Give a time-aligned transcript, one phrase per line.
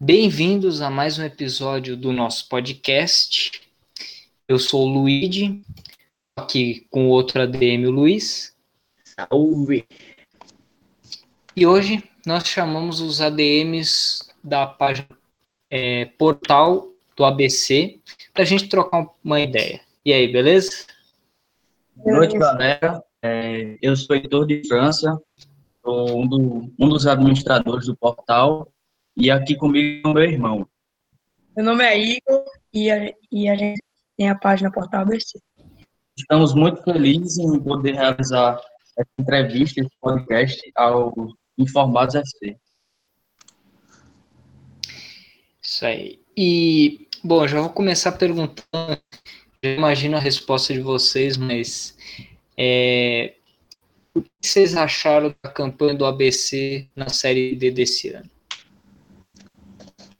[0.00, 3.60] Bem-vindos a mais um episódio do nosso podcast.
[4.46, 5.60] Eu sou o Luigi,
[6.36, 8.56] aqui com o outro ADM, o Luiz.
[9.02, 9.84] Salve!
[11.56, 15.08] E hoje nós chamamos os ADMs da página
[15.68, 17.98] é, portal do ABC
[18.32, 19.80] para a gente trocar uma ideia.
[20.04, 20.86] E aí, beleza?
[21.96, 23.02] Boa noite, galera.
[23.20, 25.20] É, eu sou Heitor de França,
[25.84, 28.72] sou um, do, um dos administradores do portal
[29.18, 30.68] e aqui comigo é o meu irmão.
[31.56, 33.82] Meu nome é Igor e a, e a gente
[34.16, 35.40] tem a página Portal ABC.
[36.16, 38.60] Estamos muito felizes em poder realizar
[38.96, 41.12] essa entrevista, esse podcast ao
[41.58, 42.56] Informados FC.
[45.60, 46.20] Isso aí.
[46.36, 49.00] E, bom, já vou começar perguntando,
[49.64, 51.96] já imagino a resposta de vocês, mas
[52.56, 53.34] é,
[54.14, 58.30] o que vocês acharam da campanha do ABC na Série D desse ano?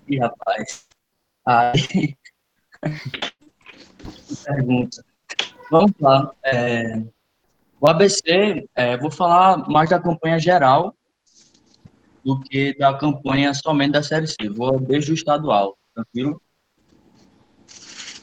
[0.08, 0.88] Ih, rapaz.
[1.44, 2.16] Aí.
[4.44, 5.05] Pergunta.
[5.70, 6.34] Vamos lá.
[6.42, 7.02] É,
[7.80, 10.94] o ABC, é, vou falar mais da campanha geral
[12.24, 14.48] do que da campanha somente da Série C.
[14.48, 16.40] Vou desde o estadual, tranquilo?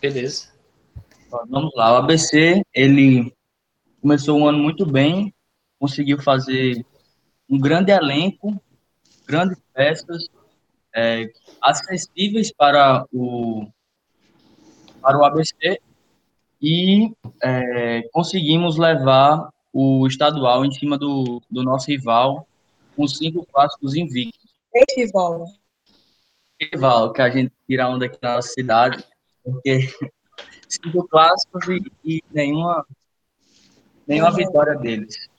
[0.01, 0.49] Beleza.
[1.49, 1.93] Vamos lá.
[1.93, 3.31] O ABC, ele
[4.01, 5.33] começou um ano muito bem,
[5.79, 6.85] conseguiu fazer
[7.49, 8.59] um grande elenco,
[9.27, 10.27] grandes peças,
[10.95, 11.29] é,
[11.61, 13.67] acessíveis para o,
[15.01, 15.79] para o ABC
[16.61, 17.11] e
[17.43, 22.47] é, conseguimos levar o estadual em cima do, do nosso rival
[22.95, 24.55] com cinco clássicos invictos.
[24.73, 25.45] Esse rival.
[26.59, 29.03] Rival, que a gente tira onda aqui na nossa cidade,
[29.43, 29.79] porque
[30.69, 32.85] cinco clássicos e, e nenhuma,
[34.07, 35.29] nenhuma vitória deles.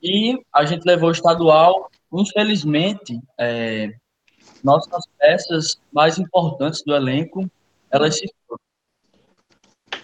[0.00, 3.92] E a gente levou o estadual, infelizmente, é,
[4.62, 7.50] nossas peças mais importantes do elenco,
[7.90, 8.60] elas se foram.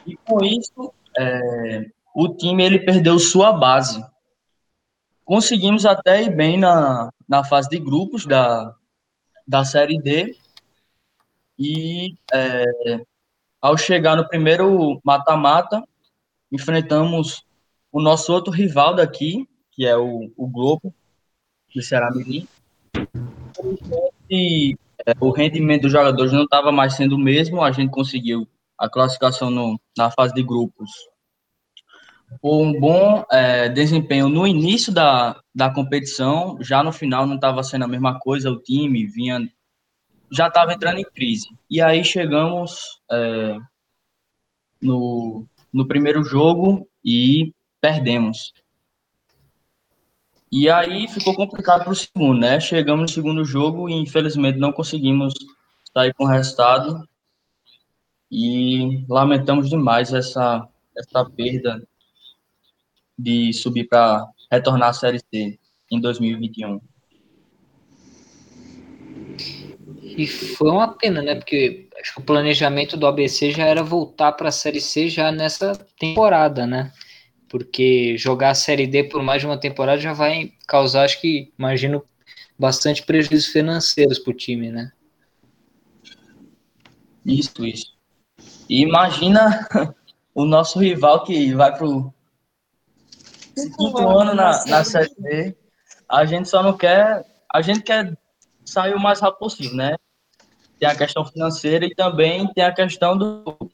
[0.07, 4.05] E com isso, é, o time ele perdeu sua base.
[5.25, 8.75] Conseguimos até ir bem na, na fase de grupos da,
[9.47, 10.37] da Série D.
[11.59, 12.65] E é,
[13.61, 15.83] ao chegar no primeiro mata-mata,
[16.53, 17.45] enfrentamos
[17.91, 20.95] o nosso outro rival daqui, que é o, o Globo,
[21.75, 22.47] do Ceará Mirim.
[24.31, 24.77] E
[25.07, 28.47] é, o rendimento dos jogadores não estava mais sendo o mesmo, a gente conseguiu
[28.79, 30.91] a classificação no, na fase de grupos
[32.41, 37.63] por um bom é, desempenho no início da, da competição, já no final não estava
[37.63, 39.49] sendo a mesma coisa, o time vinha
[40.33, 41.49] já estava entrando em crise.
[41.71, 43.57] E aí chegamos é,
[44.81, 48.53] no, no primeiro jogo e perdemos.
[50.57, 52.61] E aí ficou complicado para o segundo, né?
[52.61, 55.35] Chegamos no segundo jogo e infelizmente não conseguimos
[55.93, 57.03] sair com o resultado.
[58.31, 60.65] E lamentamos demais essa,
[60.97, 61.83] essa perda
[63.19, 65.59] de subir para retornar à Série C
[65.91, 66.81] em 2021.
[70.05, 71.35] E foi uma pena, né?
[71.35, 75.33] Porque acho que o planejamento do ABC já era voltar para a Série C já
[75.33, 76.93] nessa temporada, né?
[77.55, 81.53] Porque jogar a Série D por mais de uma temporada já vai causar, acho que,
[81.57, 82.05] imagino,
[82.59, 84.91] bastante prejuízos financeiros para o time, né?
[87.25, 87.97] Isso, isso.
[88.69, 89.69] E imagina
[90.35, 92.13] o nosso rival que vai pro
[93.55, 95.55] quinto ano na, na Série D.
[96.09, 97.25] A gente só não quer.
[97.53, 98.19] A gente quer
[98.65, 99.95] sair o mais rápido possível, né?
[100.81, 103.71] Tem a questão financeira e também tem a questão do,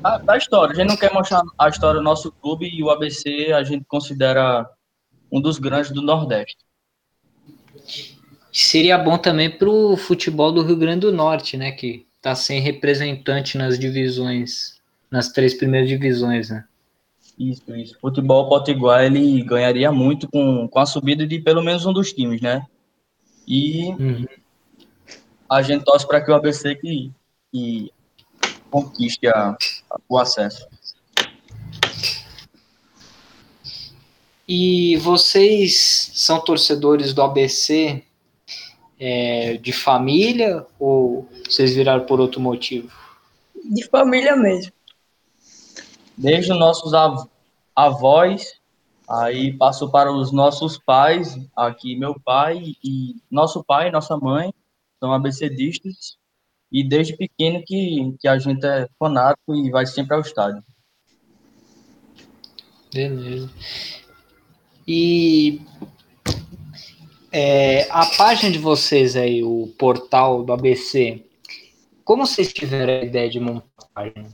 [0.00, 0.72] da, da, história.
[0.72, 3.84] A gente não quer mostrar a história do nosso clube e o ABC a gente
[3.84, 4.68] considera
[5.30, 6.58] um dos grandes do Nordeste.
[8.52, 11.72] Seria bom também para o futebol do Rio Grande do Norte, né?
[11.72, 16.64] Que está sem representante nas divisões, nas três primeiras divisões, né?
[17.38, 17.96] Isso, isso.
[18.00, 22.40] Futebol potiguar ele ganharia muito com, com a subida de pelo menos um dos times,
[22.40, 22.66] né?
[23.46, 24.26] E uhum.
[25.48, 27.12] a gente torce para que o ABC que,
[27.52, 27.92] que
[28.70, 29.56] conquiste a,
[30.08, 30.66] o acesso.
[34.46, 38.02] E vocês são torcedores do ABC
[38.98, 42.90] é, de família ou vocês viraram por outro motivo?
[43.70, 44.72] De família mesmo
[46.18, 47.28] desde os nossos av
[47.74, 48.58] avós,
[49.08, 54.52] aí passou para os nossos pais, aqui meu pai e nosso pai e nossa mãe
[54.98, 56.18] são abecedistas,
[56.70, 60.62] e desde pequeno que, que a gente é fanático e vai sempre ao estádio.
[62.92, 63.50] Beleza.
[64.86, 65.62] E
[67.30, 71.22] É, a página de vocês aí, o portal do ABC,
[72.02, 74.30] como vocês tiveram a ideia de montar a página?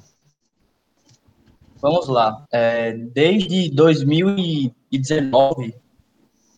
[1.82, 2.46] Vamos lá.
[2.52, 5.74] É, desde 2019,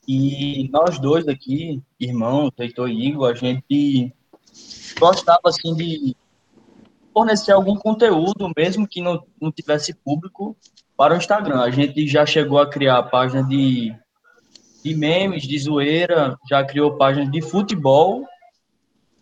[0.07, 4.13] e nós dois aqui, irmãos, Heitor e Igor, a gente
[4.99, 6.17] gostava assim de
[7.13, 10.57] fornecer algum conteúdo, mesmo que não, não tivesse público,
[10.97, 11.61] para o Instagram.
[11.61, 13.95] A gente já chegou a criar página de,
[14.85, 18.27] de memes, de zoeira, já criou página de futebol.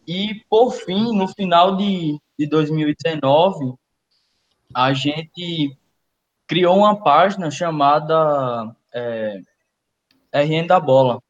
[0.06, 3.74] E, por fim, no final de, de 2019,
[4.74, 5.76] a gente
[6.46, 9.40] criou uma página chamada é,
[10.32, 11.20] RN da Bola,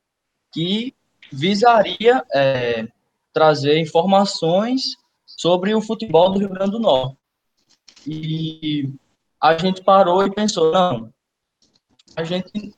[0.52, 0.94] que
[1.30, 2.86] visaria é,
[3.34, 4.82] trazer informações
[5.26, 7.18] sobre o futebol do Rio Grande do Norte.
[8.06, 8.90] E
[9.40, 11.12] a gente parou e pensou, não,
[12.16, 12.74] a gente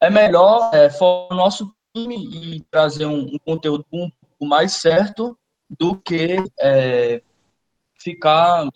[0.00, 0.88] é melhor é,
[1.30, 5.36] no nosso time e trazer um, um conteúdo um, um mais certo
[5.68, 7.22] do que é,
[7.98, 8.68] ficar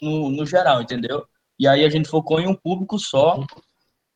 [0.00, 1.26] no, no geral, entendeu?
[1.58, 3.44] E aí a gente focou em um público só.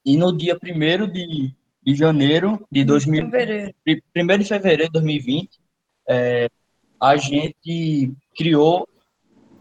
[0.05, 3.75] E no dia 1 de, de janeiro de 2000, fevereiro.
[3.87, 5.62] 1 de fevereiro de 2020,
[6.09, 6.49] é,
[7.01, 8.89] a gente criou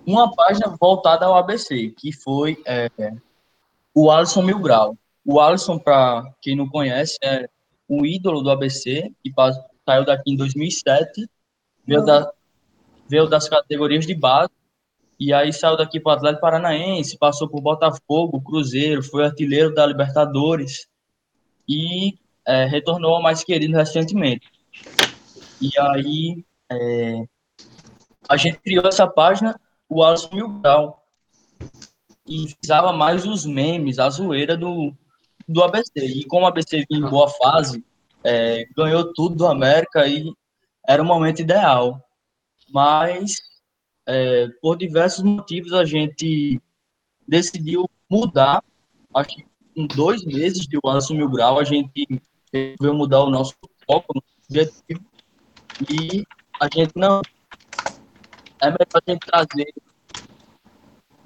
[0.05, 2.89] uma página voltada ao ABC, que foi é,
[3.93, 4.97] o Alisson Mil Grau.
[5.25, 7.47] O Alisson, para quem não conhece, é
[7.87, 9.31] um ídolo do ABC, que
[9.85, 11.27] saiu daqui em 2007,
[11.85, 12.31] veio, da,
[13.07, 14.51] veio das categorias de base,
[15.19, 19.85] e aí saiu daqui para o Atlético Paranaense, passou por Botafogo, Cruzeiro, foi artilheiro da
[19.85, 20.87] Libertadores,
[21.67, 22.17] e
[22.47, 24.47] é, retornou ao mais querido recentemente.
[25.61, 27.23] E aí é,
[28.27, 31.05] a gente criou essa página o Alisson Mil Grau.
[32.25, 34.93] E usava mais os memes, a zoeira do,
[35.47, 35.91] do ABC.
[35.97, 37.83] E como o ABC vinha em boa fase,
[38.23, 40.33] é, ganhou tudo do América e
[40.87, 42.01] era o momento ideal.
[42.69, 43.35] Mas,
[44.07, 46.61] é, por diversos motivos, a gente
[47.27, 48.63] decidiu mudar.
[49.13, 52.07] Acho que em dois meses de Alisson Mil Grau, a gente
[52.53, 53.55] resolveu mudar o nosso
[53.85, 55.10] foco, objetivo.
[55.89, 56.23] E
[56.59, 57.21] a gente não
[58.61, 59.73] é melhor a gente trazer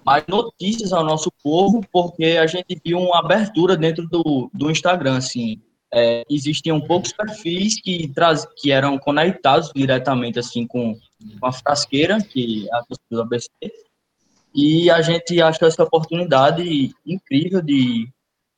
[0.06, 5.18] mais notícias ao nosso povo, porque a gente viu uma abertura dentro do, do Instagram,
[5.18, 5.62] assim.
[5.94, 10.98] É, existiam poucos perfis que, traz, que eram conectados diretamente, assim, com,
[11.40, 13.50] com a frasqueira, que é a do ABC,
[14.54, 18.10] e a gente achou essa oportunidade incrível de,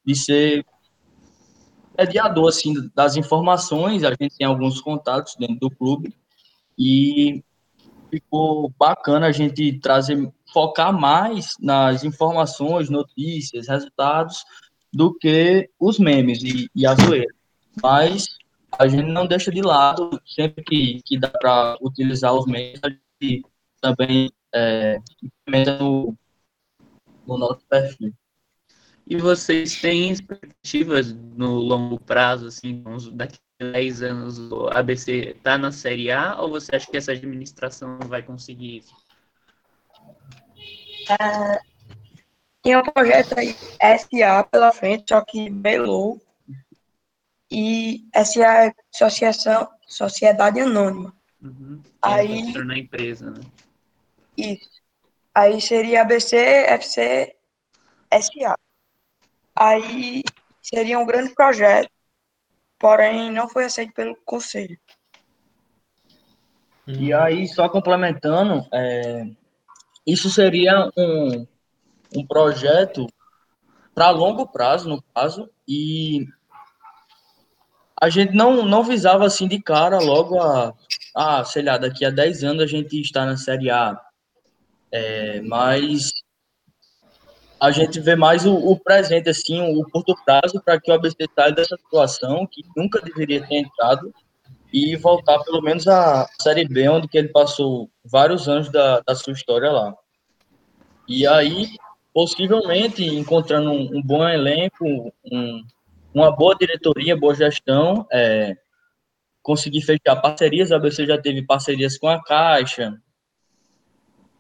[0.06, 0.64] de ser
[1.98, 6.14] mediador, assim, das informações, a gente tem alguns contatos dentro do clube,
[6.78, 7.44] e
[8.10, 14.44] ficou bacana a gente trazer, focar mais nas informações, notícias, resultados,
[14.94, 17.34] do que os memes e, e a zoeira.
[17.82, 18.26] Mas
[18.78, 22.90] a gente não deixa de lado, sempre que, que dá para utilizar os memes, a
[22.90, 23.46] gente
[23.82, 25.00] também é,
[25.80, 26.16] no,
[27.26, 28.14] no nosso perfil.
[29.10, 32.84] E vocês têm expectativas no longo prazo, assim,
[33.14, 37.98] daqui 10 anos o ABC está na Série A ou você acha que essa administração
[38.06, 38.94] vai conseguir isso?
[41.10, 41.60] É,
[42.62, 43.56] tem um projeto aí,
[43.98, 46.22] SA pela frente, só que below
[47.50, 51.16] e SA é Associação, Sociedade Anônima.
[51.42, 51.82] Uhum.
[52.02, 53.42] Aí, na empresa, né?
[54.38, 54.70] Isso.
[55.34, 57.36] Aí seria ABC, FC,
[58.12, 58.56] SA.
[59.60, 60.24] Aí
[60.62, 61.90] seria um grande projeto
[62.80, 64.78] porém não foi aceito pelo conselho.
[66.88, 69.26] E aí, só complementando, é,
[70.06, 71.46] isso seria um,
[72.16, 73.06] um projeto
[73.94, 76.26] para longo prazo, no caso, e
[78.00, 80.74] a gente não, não visava assim de cara logo a,
[81.14, 84.00] a, sei lá, daqui a 10 anos a gente está na Série A.
[84.90, 86.12] É, mas
[87.60, 91.26] a gente vê mais o, o presente, assim, o curto prazo, para que o ABC
[91.34, 94.14] saia dessa situação que nunca deveria ter entrado
[94.72, 99.16] e voltar pelo menos à Série B, onde que ele passou vários anos da, da
[99.16, 99.96] sua história lá.
[101.08, 101.70] E aí,
[102.14, 104.86] possivelmente, encontrando um, um bom elenco,
[105.32, 105.64] um,
[106.14, 108.56] uma boa diretoria, boa gestão, é,
[109.42, 110.72] conseguir fechar parcerias.
[110.72, 112.94] A ABC já teve parcerias com a Caixa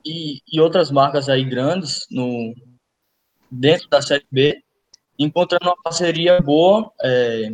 [0.06, 2.54] e, e outras marcas aí grandes no,
[3.50, 4.62] dentro da Série B,
[5.18, 7.54] encontrando uma parceria boa é,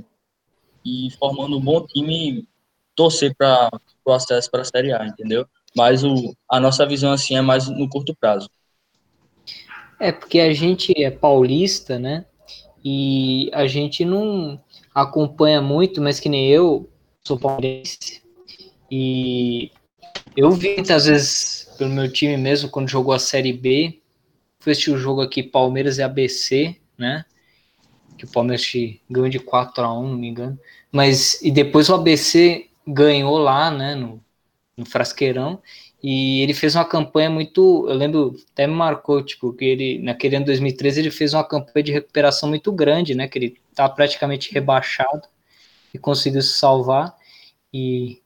[0.86, 2.48] e formando um bom time
[2.96, 3.70] torcer para
[4.06, 5.48] o acesso para a Série A, entendeu?
[5.76, 8.50] Mas o, a nossa visão assim é mais no curto prazo.
[10.00, 12.26] É porque a gente é paulista, né?
[12.84, 14.62] E a gente não
[14.94, 16.90] acompanha muito, mas que nem eu,
[17.24, 18.22] sou palmeirense
[18.96, 19.72] e
[20.38, 24.03] eu vi muitas vezes pelo meu time mesmo quando jogou a Série B.
[24.64, 27.26] Fui assistir o jogo aqui Palmeiras e ABC, né?
[28.18, 28.66] Que o Palmeiras
[29.10, 30.58] ganhou de 4 a 1 não me engano.
[30.90, 33.94] Mas e depois o ABC ganhou lá, né?
[33.94, 34.24] No,
[34.78, 35.62] no Frasqueirão.
[36.02, 37.86] E ele fez uma campanha muito.
[37.90, 41.84] Eu lembro, até me marcou, tipo, que ele, naquele ano 2013, ele fez uma campanha
[41.84, 43.28] de recuperação muito grande, né?
[43.28, 45.28] Que ele tá praticamente rebaixado
[45.94, 47.14] e conseguiu se salvar.
[47.74, 48.22] E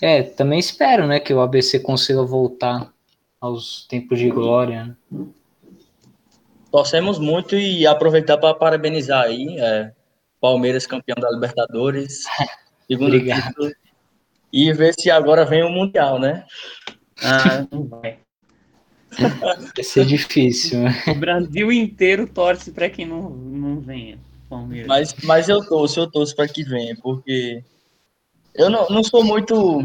[0.00, 2.92] é, também espero, né, que o ABC consiga voltar
[3.40, 4.96] aos tempos de glória.
[5.10, 5.26] Né?
[6.76, 9.92] Torcemos muito e aproveitar para parabenizar aí, é,
[10.38, 12.24] Palmeiras campeão da Libertadores,
[12.86, 13.48] segundo Obrigado.
[13.48, 13.72] título,
[14.52, 16.44] e ver se agora vem o Mundial, né?
[17.22, 18.18] Ah, não vai.
[19.74, 21.02] Vai ser difícil, né?
[21.08, 24.18] O Brasil inteiro torce para que não, não venha.
[24.46, 24.86] Palmeiras.
[24.86, 27.64] Mas, mas eu torço, eu torço para que venha, porque
[28.54, 29.80] eu não, não sou muito.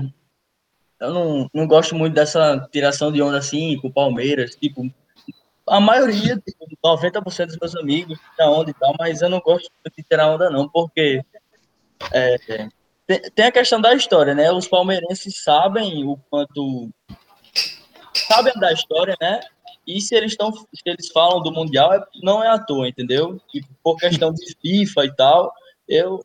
[1.00, 4.57] Eu não, não gosto muito dessa tiração de onda assim com o Palmeiras.
[4.57, 4.91] Tipo,
[5.71, 9.71] a maioria, tipo, 90% dos meus amigos tiram onda e tal, mas eu não gosto
[9.97, 11.23] de tirar onda, não, porque
[12.11, 12.37] é,
[13.33, 14.51] tem, a questão da história, né?
[14.51, 16.89] Os palmeirenses sabem o quanto.
[18.13, 19.39] Sabem da história, né?
[19.87, 23.39] E se eles estão, se eles falam do Mundial, é- não é à toa, entendeu?
[23.49, 25.53] Tipo, por questão de FIFA e tal,
[25.87, 26.19] eu,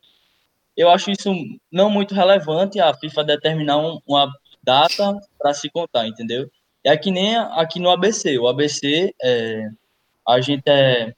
[0.77, 1.33] eu acho isso
[1.71, 4.29] não muito relevante a FIFA determinar um- uma
[4.61, 6.51] data para se contar, entendeu?
[6.87, 8.39] É que nem aqui no ABC.
[8.39, 9.69] O ABC, é,
[10.27, 11.13] a gente é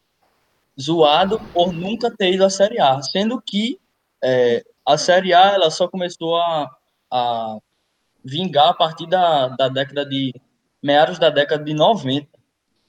[0.80, 3.78] zoado por nunca ter ido à Série A, sendo que
[4.24, 6.70] é, a Série A ela só começou a,
[7.10, 7.58] a
[8.24, 10.32] vingar a partir da, da década de
[10.82, 12.26] meados da década de 90,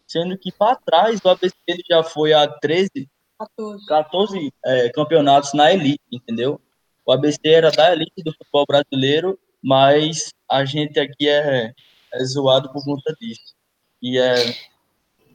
[0.07, 1.53] sendo que para trás o ABC
[1.89, 3.09] já foi a 13
[3.39, 3.85] 14.
[3.87, 6.61] 14 é, campeonatos na elite, entendeu?
[7.05, 11.73] O ABC era da elite do futebol brasileiro, mas a gente aqui é,
[12.13, 13.55] é zoado por conta disso.
[14.01, 14.55] E é,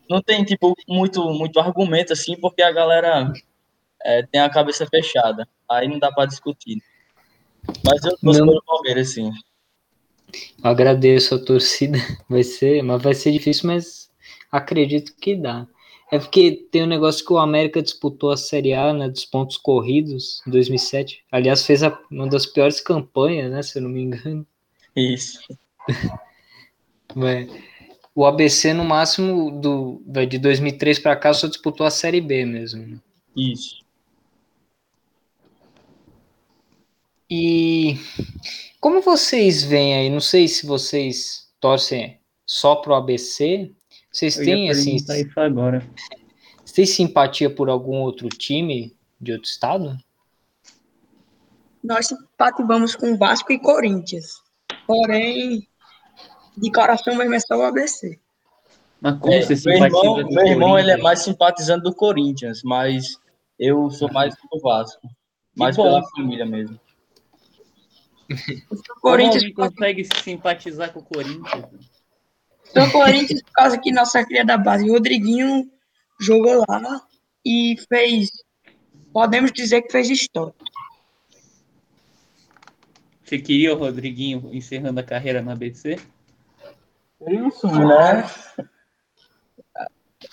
[0.09, 3.33] não tem, tipo, muito, muito argumento, assim, porque a galera
[4.03, 5.49] é, tem a cabeça fechada.
[5.71, 6.83] Aí não dá para discutir.
[7.85, 8.49] Mas eu torço Não.
[8.49, 9.31] pelo Palmeiras, sim.
[10.63, 11.99] Eu agradeço a torcida.
[12.29, 14.11] Vai ser, mas vai ser difícil, mas
[14.51, 15.67] acredito que dá.
[16.13, 19.57] É porque tem um negócio que o América disputou a Série A, né, dos pontos
[19.57, 21.25] corridos, em 2007.
[21.33, 24.47] Aliás, fez a- uma das piores campanhas, né, se eu não me engano.
[24.95, 25.41] Isso.
[27.17, 27.47] É.
[28.15, 32.87] O ABC, no máximo, do, de 2003 para cá, só disputou a Série B mesmo.
[32.87, 32.99] né?
[33.37, 33.85] Isso.
[37.29, 37.97] E
[38.81, 40.11] como vocês veem aí?
[40.11, 43.73] Não sei se vocês torcem só pro ABC.
[44.13, 45.81] Vocês Eu têm assim, isso agora.
[46.59, 49.97] vocês têm simpatia por algum outro time de outro estado?
[51.83, 54.43] Nós simpatizamos com Vasco e Corinthians.
[54.87, 55.67] Porém,
[56.57, 58.19] de coração mesmo é só o ABC.
[59.01, 63.19] Mas como você meu irmão, meu irmão o ele é mais simpatizante do Corinthians, mas
[63.59, 65.09] eu sou mais do Vasco.
[65.57, 66.81] Mais pela família mesmo.
[68.71, 71.67] O Corinthians, consegue simpatizar com o Corinthians?
[72.75, 75.71] o Corinthians, por causa que nossa cria da base, Rodriguinho
[76.19, 77.07] jogou lá
[77.45, 78.31] e fez,
[79.13, 80.55] podemos dizer que fez história.
[83.23, 85.99] Você queria o Rodriguinho encerrando a carreira no ABC?
[87.29, 88.25] Isso, né?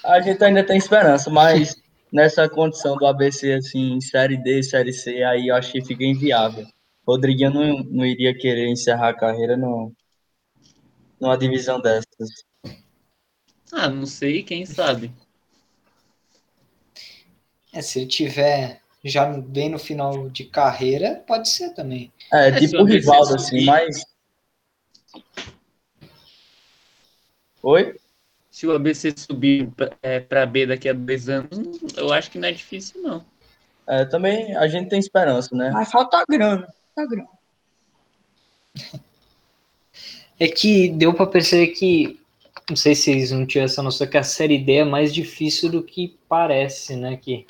[0.04, 1.76] A gente ainda tem esperança, mas
[2.12, 6.66] nessa condição do ABC, assim, Série D, Série C, aí eu acho que fica inviável.
[7.08, 9.94] Rodriguinho não, não iria querer encerrar a carreira no,
[11.20, 12.30] numa divisão dessas.
[13.72, 15.12] Ah, não sei, quem sabe.
[17.74, 22.12] É, se ele tiver já bem no final de carreira, pode ser também.
[22.32, 24.06] É, É, tipo o Rivaldo, assim, mas.
[27.64, 27.96] Oi?
[28.50, 29.70] Se o ABC subir
[30.28, 31.50] para B daqui a dois anos,
[31.96, 33.24] eu acho que não é difícil, não.
[33.88, 35.72] É, também a gente tem esperança, né?
[35.72, 36.68] Mas falta grana.
[36.96, 37.30] Falta grana.
[40.40, 42.20] É que deu para perceber que,
[42.70, 45.70] não sei se vocês não tinham essa noção, que a Série D é mais difícil
[45.70, 47.18] do que parece, né?
[47.18, 47.46] Que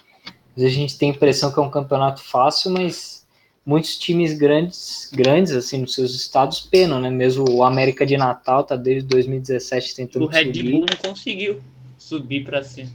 [0.56, 3.21] às vezes a gente tem a impressão que é um campeonato fácil, mas
[3.66, 7.10] muitos times grandes, grandes assim, nos seus estados penam, né?
[7.10, 10.72] Mesmo o América de Natal tá desde 2017 tentando O Red subir.
[10.72, 11.62] Bull não conseguiu
[11.98, 12.90] subir para cima.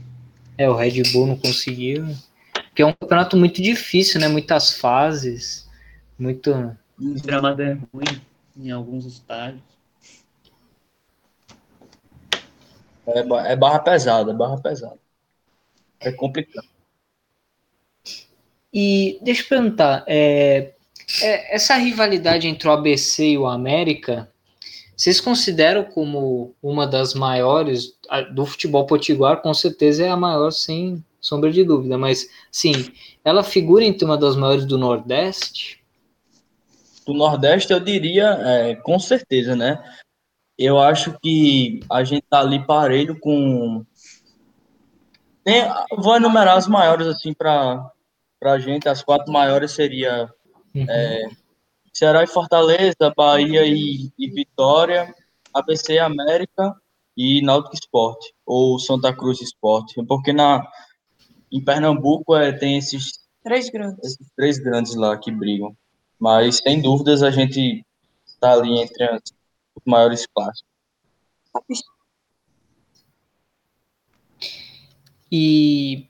[0.57, 2.05] É, o Red Bull não conseguiu.
[2.53, 4.27] Porque é um campeonato muito difícil, né?
[4.27, 5.67] Muitas fases,
[6.17, 6.51] muito.
[6.99, 8.21] O gramado é ruim
[8.55, 9.61] em alguns estádios.
[13.07, 13.19] É,
[13.51, 14.99] é barra pesada, é barra pesada.
[15.99, 16.67] É complicado.
[18.73, 20.73] E deixa eu perguntar, é,
[21.21, 24.29] É, essa rivalidade entre o ABC e o América,
[24.95, 29.41] vocês consideram como uma das maiores a- do futebol potiguar?
[29.41, 31.97] Com certeza é a maior, sem sombra de dúvida.
[31.97, 32.73] Mas, sim,
[33.23, 35.81] ela figura entre uma das maiores do Nordeste?
[37.05, 39.81] Do Nordeste, eu diria, é, com certeza, né?
[40.57, 43.85] Eu acho que a gente tá ali parelho com.
[45.43, 45.63] Tem,
[45.97, 47.91] vou enumerar as maiores, assim, para
[48.43, 48.87] a gente.
[48.87, 50.29] As quatro maiores seria
[50.75, 51.35] Uhum.
[51.91, 55.13] Ceará e Fortaleza, Bahia e, e Vitória,
[55.53, 56.75] ABC América
[57.15, 59.95] e Náutico Esporte, ou Santa Cruz Esporte.
[60.05, 60.63] Porque na,
[61.51, 63.97] em Pernambuco é, tem esses, Três grandes.
[64.03, 65.75] esses três grandes lá que brigam.
[66.19, 67.83] Mas, sem dúvidas, a gente
[68.25, 69.21] está ali entre as,
[69.75, 70.67] os maiores clássicos.
[75.31, 76.07] E, e,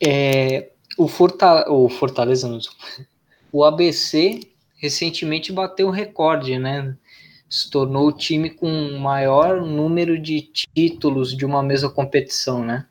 [0.00, 2.58] é, o, o Fortaleza, não,
[3.52, 4.40] o ABC
[4.76, 6.96] recentemente bateu um recorde, né?
[7.48, 12.86] Se tornou o time com o maior número de títulos de uma mesma competição, né?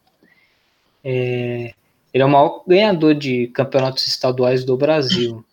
[1.04, 1.74] É,
[2.14, 5.46] ele é o maior ganhador de campeonatos estaduais do Brasil.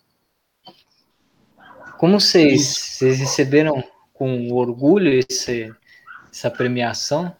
[1.97, 3.83] Como vocês, vocês receberam
[4.13, 5.73] com orgulho esse,
[6.31, 7.35] essa premiação?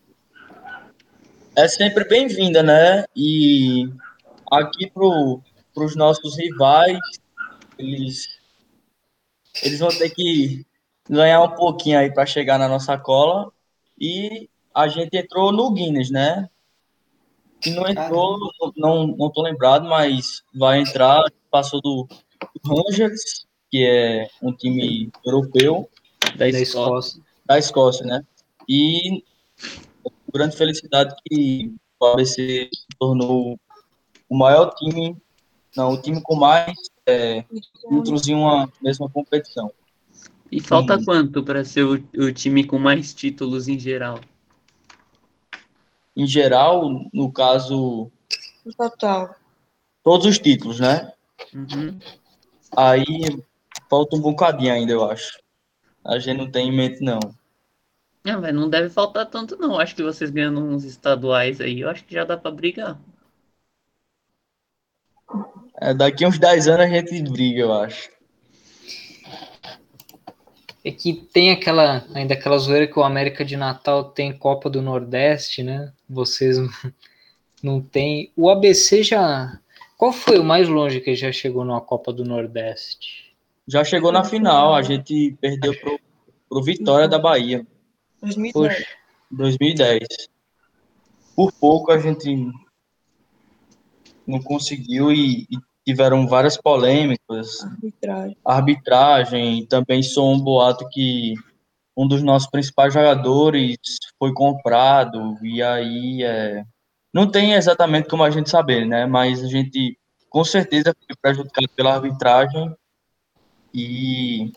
[1.58, 3.04] É sempre bem-vinda, né?
[3.16, 3.90] E
[4.52, 7.00] aqui para os nossos rivais,
[7.80, 8.28] eles,
[9.64, 10.64] eles vão ter que
[11.10, 13.52] ganhar um pouquinho aí para chegar na nossa cola.
[14.00, 16.48] E a gente entrou no Guinness, né?
[17.60, 18.38] Se não entrou,
[18.78, 21.24] não, não tô lembrado, mas vai entrar.
[21.50, 22.08] Passou do,
[22.64, 25.90] Rangers, que é um time europeu,
[26.36, 27.00] Da, Da escola.
[27.00, 27.22] Escócia.
[27.48, 28.24] da Escócia, né?
[28.70, 29.24] E
[30.38, 33.60] grande felicidade que o ABC se tornou
[34.30, 35.18] o maior time,
[35.76, 36.76] não, o time com mais
[37.06, 37.44] é,
[37.90, 39.72] títulos em uma mesma competição.
[40.52, 44.20] E falta quanto para ser o, o time com mais títulos em geral?
[46.16, 48.10] Em geral, no caso,
[48.66, 49.36] No total.
[50.04, 51.12] todos os títulos, né?
[51.54, 52.00] Uhum.
[52.76, 53.04] Aí
[53.90, 55.40] falta um bocadinho ainda, eu acho.
[56.04, 57.20] A gente não tem em mente, não.
[58.28, 59.80] Não, mas não deve faltar tanto, não.
[59.80, 63.00] Acho que vocês ganhando uns estaduais aí, eu acho que já dá para brigar.
[65.80, 68.10] É, daqui uns 10 anos a gente briga, eu acho.
[70.84, 74.82] É que tem aquela, ainda aquela zoeira que o América de Natal tem Copa do
[74.82, 75.94] Nordeste, né?
[76.10, 76.58] Vocês
[77.64, 78.34] não tem.
[78.36, 79.58] O ABC já.
[79.98, 83.34] Qual foi o mais longe que já chegou numa Copa do Nordeste?
[83.66, 85.98] Já chegou na final, a gente perdeu pro,
[86.50, 87.66] pro Vitória da Bahia,
[88.22, 88.54] 2010.
[88.54, 88.88] Poxa,
[89.32, 90.08] em 2010.
[91.36, 92.52] Por pouco a gente
[94.26, 98.38] não conseguiu e, e tiveram várias polêmicas, Arbitragem.
[98.44, 101.34] arbitragem, também sou um boato que
[101.96, 103.78] um dos nossos principais jogadores
[104.20, 106.64] foi comprado, e aí é,
[107.14, 109.06] não tem exatamente como a gente saber, né?
[109.06, 109.98] Mas a gente
[110.30, 112.76] com certeza foi prejudicado pela arbitragem
[113.74, 114.52] e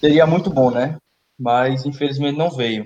[0.00, 0.96] seria muito bom, né?
[1.42, 2.84] Mas infelizmente não veio.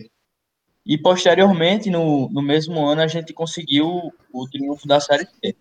[0.84, 5.54] E posteriormente, no, no mesmo ano, a gente conseguiu o triunfo da Série C.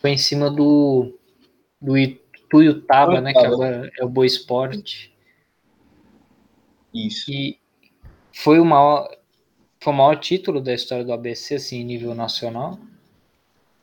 [0.00, 1.18] foi em cima do,
[1.78, 3.34] do Ituiutaba, né?
[3.34, 5.14] Que agora é o Boa Esporte.
[6.94, 7.30] Isso.
[7.30, 7.60] E
[8.32, 9.14] foi o maior,
[9.78, 12.78] foi o maior título da história do ABC, assim, em nível nacional.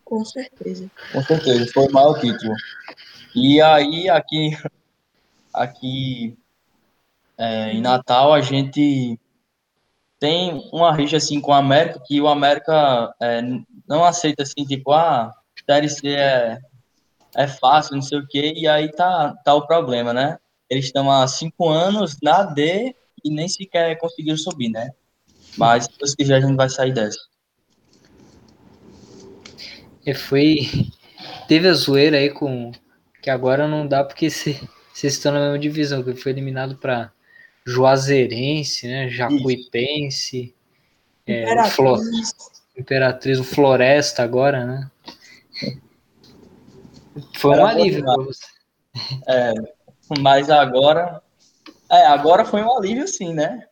[0.03, 0.89] Com certeza.
[1.11, 2.55] Com certeza, foi o maior título.
[3.35, 4.57] E aí, aqui,
[5.53, 6.35] aqui
[7.43, 9.19] é, em Natal, a gente
[10.17, 13.41] tem uma rixa assim com o América, que o América é,
[13.85, 15.29] não aceita assim, tipo, ah,
[15.69, 16.57] Série C é,
[17.35, 20.37] é fácil, não sei o quê, e aí tá, tá o problema, né?
[20.69, 24.91] Eles estão há cinco anos na D e nem sequer conseguiram subir, né?
[25.57, 27.19] Mas, se Deus quiser, a gente vai sair dessa.
[30.05, 30.69] E foi.
[31.47, 32.71] Teve a zoeira aí com.
[33.21, 34.59] Que agora não dá porque se-
[34.93, 37.11] vocês estão na mesma divisão, que foi eliminado para
[37.65, 39.09] Juazeirense, né?
[39.09, 40.53] Jacuipense,
[41.25, 42.35] é, o Flo- Imperatriz.
[42.77, 44.91] Imperatriz, o Floresta agora, né?
[47.37, 48.45] Foi um alívio você.
[49.27, 49.53] É,
[50.19, 51.21] mas agora.
[51.89, 53.67] É, agora foi um alívio, sim, né?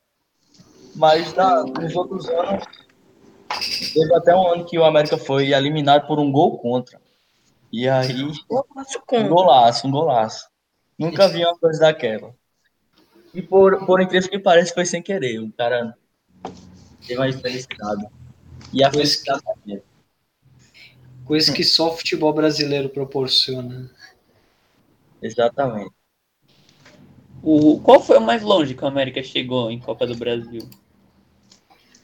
[0.95, 2.63] Mas na, nos outros anos.
[3.93, 6.99] Teve até um ano que o América foi eliminado por um gol contra.
[7.71, 10.49] E aí, um golaço, um golaço.
[10.97, 12.35] Nunca vi uma coisa daquela.
[13.33, 15.39] E por, por incrível que pareça, foi sem querer.
[15.39, 15.97] O cara
[17.07, 18.05] teve uma infelicidade.
[18.73, 19.83] E a Pois felicidade dele.
[21.25, 23.89] Coisa que só o futebol brasileiro proporciona.
[25.21, 25.93] Exatamente.
[27.43, 30.69] O, qual foi o mais longe que o América chegou em Copa do Brasil?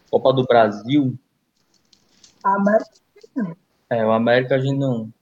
[0.10, 1.18] Copa do Brasil.
[2.44, 3.58] A América
[3.90, 5.14] É, o América a gente não.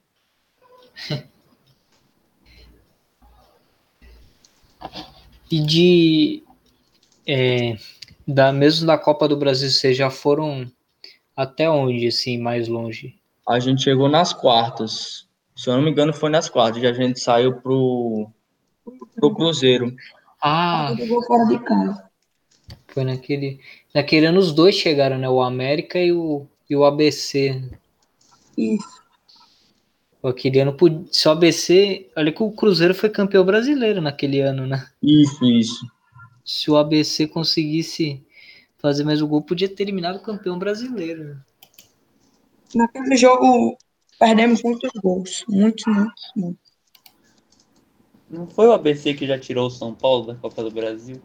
[5.51, 6.43] E de.
[7.27, 7.77] é,
[8.27, 10.69] da, mesmo da Copa do Brasil, vocês já foram
[11.35, 13.15] até onde, assim, mais longe?
[13.47, 15.27] A gente chegou nas quartas.
[15.55, 16.81] Se eu não me engano, foi nas quartas.
[16.81, 18.27] E a gente saiu pro,
[19.15, 19.95] pro Cruzeiro.
[20.41, 22.09] Ah, jogou fora de casa.
[22.87, 23.59] foi naquele.
[23.93, 25.29] Naquele ano os dois chegaram, né?
[25.29, 27.61] O América e o, e o ABC.
[28.57, 29.04] Isso.
[30.27, 32.09] Aquele ano, o ABC.
[32.15, 34.87] Olha que o Cruzeiro foi campeão brasileiro naquele ano, né?
[35.01, 35.85] Isso, isso.
[36.43, 38.23] Se o ABC conseguisse
[38.77, 41.37] fazer mais um gol, podia ter eliminado o campeão brasileiro.
[42.73, 43.77] Naquele jogo
[44.19, 45.43] perdemos muitos gols.
[45.47, 46.65] Muitos, muitos, muitos.
[48.29, 51.21] Não foi o ABC que já tirou o São Paulo da Copa do Brasil?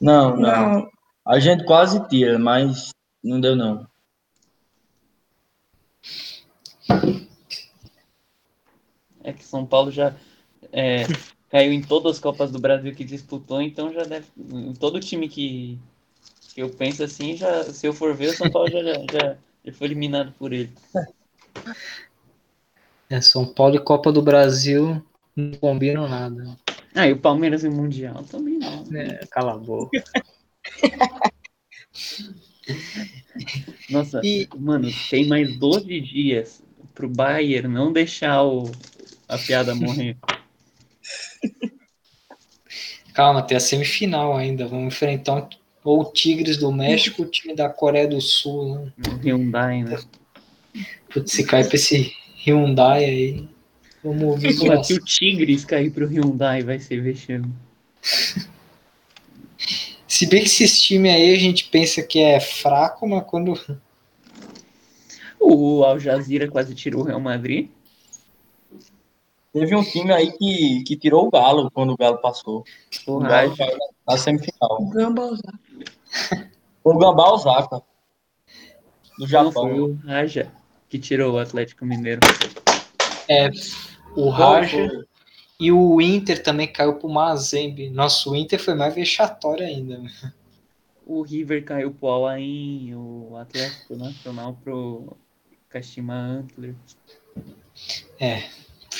[0.00, 0.74] Não, não.
[0.74, 0.90] Não,
[1.26, 2.90] A gente quase tira, mas
[3.22, 3.86] não deu não.
[9.46, 10.14] É São Paulo já
[10.72, 11.12] é,
[11.50, 14.26] caiu em todas as Copas do Brasil que disputou, então já deve.
[14.38, 15.78] Em todo time que,
[16.54, 19.72] que eu penso assim, já, se eu for ver, o São Paulo já, já, já
[19.74, 20.72] foi eliminado por ele.
[23.10, 25.02] É, São Paulo e Copa do Brasil
[25.36, 26.56] não combinam nada.
[26.96, 28.84] Ah, e o Palmeiras e o Mundial também não.
[28.86, 29.18] né?
[29.30, 30.02] Cala a boca.
[33.88, 36.62] Nossa, E- mano, tem mais 12 dias
[36.94, 38.76] pro Bayern não deixar o,
[39.28, 40.16] a piada morrer.
[43.14, 44.66] Calma, tem a semifinal ainda.
[44.66, 45.48] Vamos enfrentar um-
[45.84, 48.90] ou o Tigres do México ou o time da Coreia do Sul.
[48.96, 49.20] Né?
[49.24, 49.98] Hyundai, né?
[51.08, 52.12] Putz, se cair pra esse
[52.44, 53.48] Hyundai aí,
[54.02, 57.50] vamos ouvir de se o Tigres cair pro Hyundai, vai ser vexame.
[60.08, 63.58] Se bem que esses times aí a gente pensa que é fraco, mas quando.
[65.38, 67.68] O Al Jazeera quase tirou o Real Madrid.
[69.58, 72.62] Teve um time aí que, que tirou o Galo quando o Galo passou.
[73.06, 73.74] O O Galo caiu
[74.06, 74.76] na, na semifinal.
[74.82, 75.58] o Gamba Osaka.
[76.84, 77.82] O Gambá Osaka.
[79.18, 79.52] Do Japão.
[79.52, 80.52] foi o Raja
[80.90, 82.20] que tirou o Atlético Mineiro.
[83.30, 83.48] É,
[84.14, 85.06] o Raja
[85.58, 87.88] e o Inter também caiu pro Mazembe.
[87.88, 89.96] Nossa, o Inter foi mais vexatório ainda.
[89.96, 90.10] né?
[91.06, 95.16] O River caiu pro Alain, o Atlético Nacional pro
[95.70, 96.74] Kashima Antler.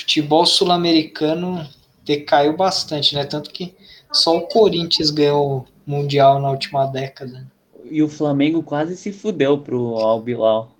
[0.07, 1.67] Futebol sul-americano
[2.05, 3.25] decaiu bastante, né?
[3.25, 3.75] Tanto que
[4.09, 7.45] só o Corinthians ganhou o Mundial na última década.
[7.83, 10.71] E o Flamengo quase se fudeu pro Al Bilal.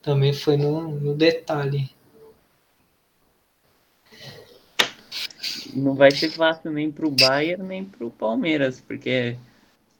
[0.00, 1.90] Também foi no, no detalhe.
[5.74, 9.36] Não vai ser fácil nem pro Bayern, nem pro Palmeiras, porque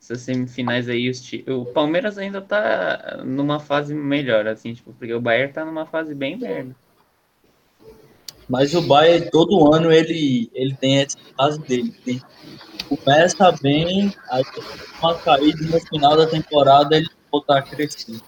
[0.00, 1.12] essas semifinais aí,
[1.46, 6.14] o Palmeiras ainda tá numa fase melhor, assim, tipo, porque o Bayern tá numa fase
[6.14, 6.74] bem merda.
[8.50, 11.94] Mas o Bayern, todo ano, ele, ele tem essa fase dele.
[12.04, 12.20] Tem,
[12.88, 14.64] começa bem, aí tem
[15.00, 18.20] uma caída no final da temporada ele volta a crescer.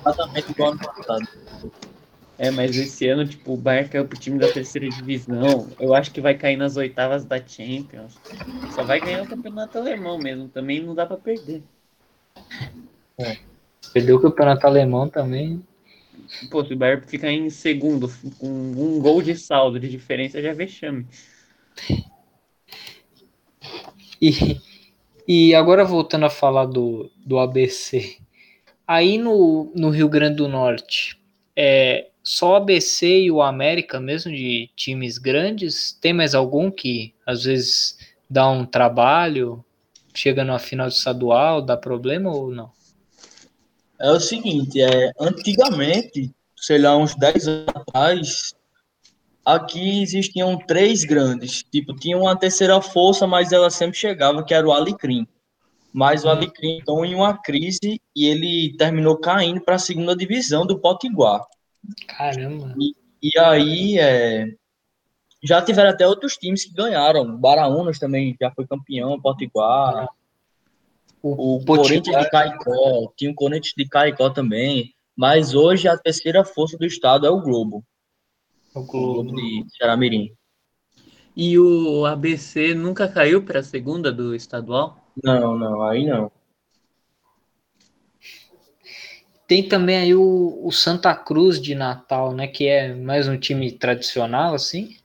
[0.00, 1.28] Exatamente igual ano passado.
[2.38, 5.68] É, mas esse ano, tipo, o Bayern caiu pro time da terceira divisão.
[5.78, 8.16] Eu acho que vai cair nas oitavas da Champions.
[8.74, 10.48] Só vai ganhar o campeonato alemão mesmo.
[10.48, 11.62] Também não dá pra perder.
[13.92, 15.62] Perdeu o campeonato alemão também.
[16.50, 20.52] Pô, se o Bayern ficar em segundo, com um gol de saldo de diferença, já
[20.52, 21.06] vexame.
[24.20, 24.60] E,
[25.28, 28.16] e agora voltando a falar do, do ABC.
[28.84, 31.16] Aí no, no Rio Grande do Norte,
[31.54, 35.92] é só o ABC e o América mesmo de times grandes?
[35.92, 39.64] Tem mais algum que às vezes dá um trabalho,
[40.14, 42.70] chega numa final de estadual, dá problema ou não?
[44.00, 48.54] É o seguinte, é, antigamente, sei lá, uns 10 anos atrás,
[49.44, 51.64] aqui existiam três grandes.
[51.64, 55.26] Tipo, tinha uma terceira força, mas ela sempre chegava, que era o Alecrim.
[55.92, 60.66] Mas o Alecrim entrou em uma crise e ele terminou caindo para a segunda divisão
[60.66, 61.44] do Potiguar.
[62.06, 62.74] Caramba.
[63.20, 64.46] E aí, é,
[65.42, 67.36] já tiveram até outros times que ganharam.
[67.36, 70.08] Baraunas também já foi campeão, Potiguar.
[71.22, 74.94] O Corinthians de Caicó, tinha o Corinthians de Caicó também.
[75.16, 77.84] Mas hoje a terceira força do estado é o Globo.
[78.74, 79.36] O O Globo Globo.
[79.36, 80.32] de Xaramirim.
[81.36, 84.96] E o ABC nunca caiu pra segunda do estadual?
[85.22, 86.30] Não, não, aí não.
[89.48, 92.46] tem também aí o, o Santa Cruz de Natal, né?
[92.46, 94.98] Que é mais um time tradicional, assim.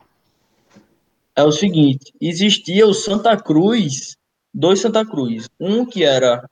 [1.34, 4.18] É o seguinte, existia o Santa Cruz,
[4.54, 5.50] dois Santa Cruz.
[5.60, 6.48] Um que era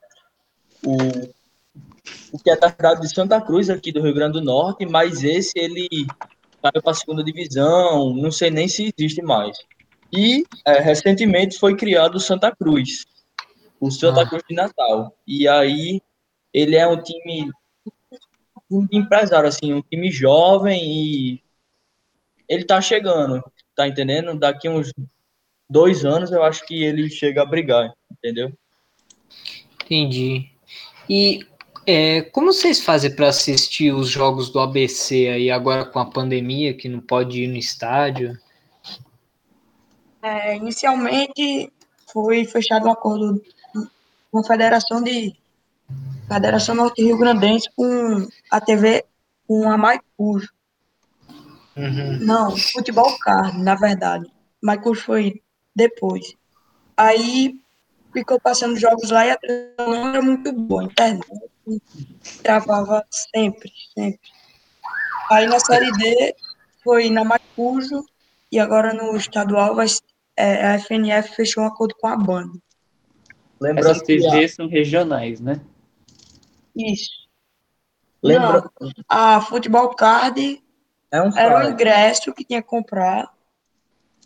[0.86, 0.96] o,
[2.32, 5.24] o que é da cidade de Santa Cruz, aqui do Rio Grande do Norte, mas
[5.24, 5.88] esse ele
[6.62, 9.58] caiu para a segunda divisão, não sei nem se existe mais.
[10.12, 13.06] E é, recentemente foi criado o Santa Cruz,
[13.80, 14.30] o Santa ah.
[14.30, 15.16] Cruz de Natal.
[15.26, 16.02] E aí
[16.54, 17.52] ele é um time
[18.70, 21.44] um empresário, assim, um time jovem e
[22.48, 23.44] ele tá chegando,
[23.76, 24.38] tá entendendo?
[24.38, 24.94] Daqui uns
[25.72, 28.52] dois anos eu acho que ele chega a brigar, entendeu?
[29.86, 30.50] Entendi.
[31.10, 31.46] E
[31.88, 36.74] é, como vocês fazem para assistir os jogos do ABC aí agora com a pandemia,
[36.74, 38.38] que não pode ir no estádio?
[40.22, 41.72] É, inicialmente
[42.12, 43.42] foi fechado um acordo
[44.30, 45.34] com a Federação de
[46.28, 49.06] Federação Norte Rio Grandense com a TV,
[49.48, 50.50] com a Maicujo.
[51.76, 52.20] Uhum.
[52.20, 54.30] Não, Futebol Card, na verdade.
[54.62, 55.42] Maicujo foi
[55.76, 56.36] depois.
[56.96, 57.60] Aí
[58.14, 61.52] ficou passando jogos lá e a televisão não era muito boa, a internet
[62.44, 64.20] travava sempre, sempre.
[65.32, 66.36] Aí na Série D
[66.84, 68.04] foi na Maicujo
[68.52, 69.88] e agora no estadual vai,
[70.36, 72.60] é, a FNF fechou um acordo com a banda.
[73.78, 75.62] Essas TVs são regionais, né?
[76.76, 77.12] Isso.
[78.24, 78.70] Lembra?
[78.80, 80.62] Não, a Futebol Card
[81.12, 83.32] é um era o ingresso que tinha que comprar.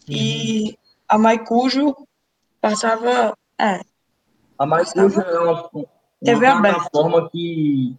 [0.07, 0.15] Uhum.
[0.15, 1.95] E a Maicujo
[2.59, 3.37] passava.
[3.59, 3.81] É.
[4.57, 7.97] A Maicujo é uma, uma plataforma que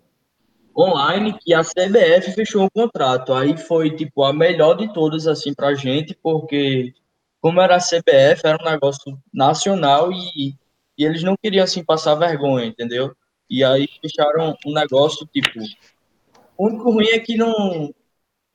[0.76, 3.32] online que a CBF fechou um contrato.
[3.32, 6.92] Aí foi tipo a melhor de todas assim pra gente, porque
[7.40, 10.54] como era a CBF, era um negócio nacional e,
[10.98, 13.14] e eles não queriam assim passar vergonha, entendeu?
[13.48, 15.60] E aí fecharam um negócio, tipo.
[16.58, 17.94] O único ruim é que não.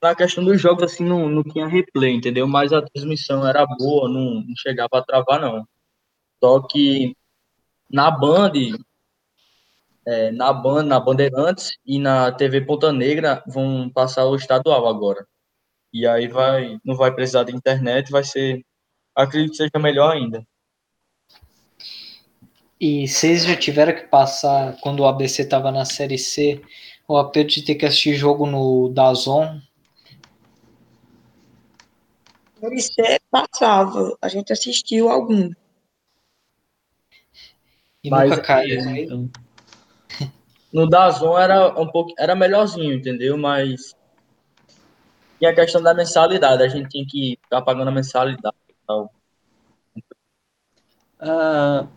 [0.02, 2.48] Na questão dos jogos, assim, não, não tinha replay, entendeu?
[2.48, 5.66] Mas a transmissão era boa, não, não chegava a travar, não.
[6.44, 7.16] Só que
[7.90, 8.54] na Band,
[10.08, 15.26] é, na Band, na Bandeirantes e na TV Ponta Negra vão passar o estadual agora.
[15.94, 18.66] E aí vai, não vai precisar de internet, vai ser,
[19.16, 20.46] acredito que seja melhor ainda.
[22.80, 26.60] E vocês já tiveram que passar, quando o ABC estava na Série C,
[27.08, 29.60] o aperto de ter que assistir jogo no Dazon?
[32.62, 35.52] Série C passava, a gente assistiu algum.
[38.04, 39.02] E Mas, nunca caiu, né?
[39.02, 39.30] Então.
[40.72, 43.38] No Dazon era um pouco, era melhorzinho, entendeu?
[43.38, 43.94] Mas
[45.42, 49.12] e a questão da mensalidade, a gente tinha que ficar pagando a mensalidade e tal.
[51.20, 51.88] Ah,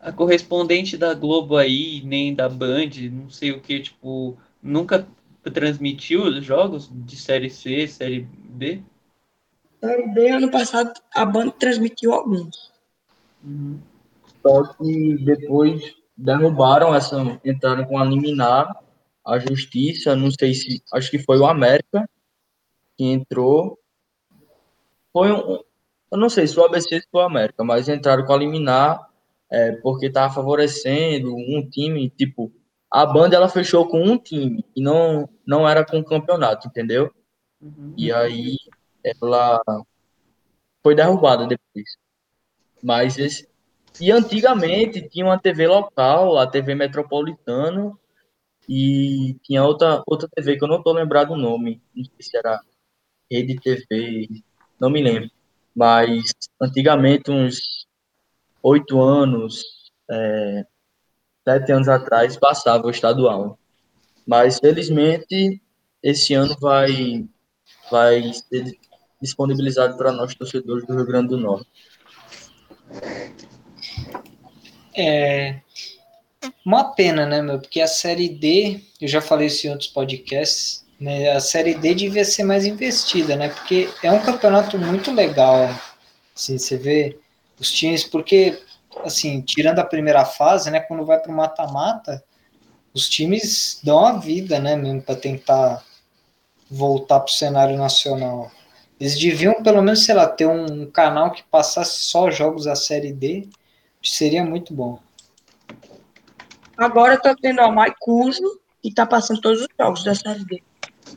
[0.00, 5.06] a correspondente da Globo aí, nem da Band, não sei o que, tipo, nunca
[5.54, 8.82] transmitiu os jogos de Série C, Série B?
[9.86, 12.72] Série B, ano passado, a Band transmitiu alguns.
[13.44, 13.80] Uhum.
[14.42, 18.74] Só que depois derrubaram essa, entraram com a liminar,
[19.24, 22.08] a justiça, não sei se, acho que foi o América
[22.96, 23.78] que entrou.
[25.12, 25.60] Foi um,
[26.12, 29.08] eu não sei se o ABC foi o América, mas entraram com a liminar
[29.50, 32.52] é, porque estava favorecendo um time, tipo,
[32.90, 37.12] a banda ela fechou com um time e não, não era com o campeonato, entendeu?
[37.60, 37.94] Uhum.
[37.96, 38.56] E aí
[39.22, 39.60] ela
[40.82, 41.96] foi derrubada depois.
[42.82, 43.48] Mas esse,
[44.00, 47.98] e antigamente tinha uma TV local, a TV Metropolitano,
[48.68, 52.36] e tinha outra, outra TV que eu não estou lembrado o nome, não sei se
[52.36, 52.60] era
[53.30, 54.28] Rede TV,
[54.78, 55.30] não me lembro.
[55.74, 56.22] Mas
[56.60, 57.86] antigamente, uns
[58.62, 59.62] oito anos,
[60.10, 60.64] é,
[61.44, 63.58] sete anos atrás, passava o estadual.
[64.26, 65.60] Mas, felizmente,
[66.02, 67.28] esse ano vai,
[67.90, 68.76] vai ser
[69.20, 71.68] disponibilizado para nós, torcedores do Rio Grande do Norte.
[74.96, 75.60] É
[76.64, 77.58] uma pena, né, meu?
[77.60, 81.94] Porque a Série D, eu já falei isso em outros podcasts, né, a Série D
[81.94, 83.50] devia ser mais investida, né?
[83.50, 85.68] Porque é um campeonato muito legal.
[86.34, 87.18] Assim, você vê
[87.60, 88.62] os times, porque,
[89.04, 92.22] assim, tirando a primeira fase, né, quando vai para o mata-mata,
[92.94, 95.84] os times dão a vida, né, mesmo, para tentar
[96.70, 98.50] voltar para o cenário nacional.
[98.98, 103.12] Eles deviam, pelo menos, sei lá, ter um canal que passasse só jogos da Série
[103.12, 103.48] D,
[104.02, 104.98] seria muito bom.
[106.76, 110.62] Agora tá tendo a Maicujo e tá passando todos os jogos da Série D.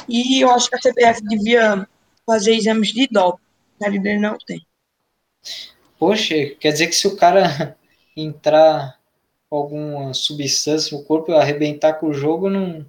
[0.08, 1.88] E eu acho que a CBF devia
[2.26, 3.42] fazer exames de doping.
[3.80, 4.66] Na Série D não tem.
[5.98, 7.78] Poxa, quer dizer que se o cara
[8.16, 9.00] entrar
[9.50, 12.86] alguma substância no corpo e arrebentar com o jogo, não,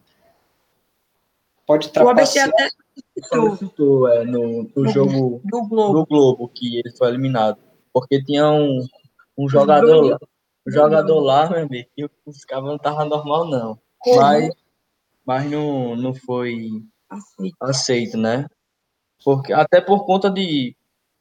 [1.67, 2.69] pode O ABC até
[3.57, 5.93] Citou é, no, no jogo do Globo.
[5.93, 7.59] do Globo que ele foi eliminado.
[7.93, 8.87] Porque tinha um,
[9.37, 10.19] um jogador, lá-
[10.67, 13.79] um jogador lá, meu amigo, que os caras não estavam normal, não.
[14.17, 14.55] Mas,
[15.27, 16.69] mas não, não foi
[17.09, 17.51] Assim.
[17.61, 18.47] aceito, né?
[19.25, 20.75] Porque, até por conta de,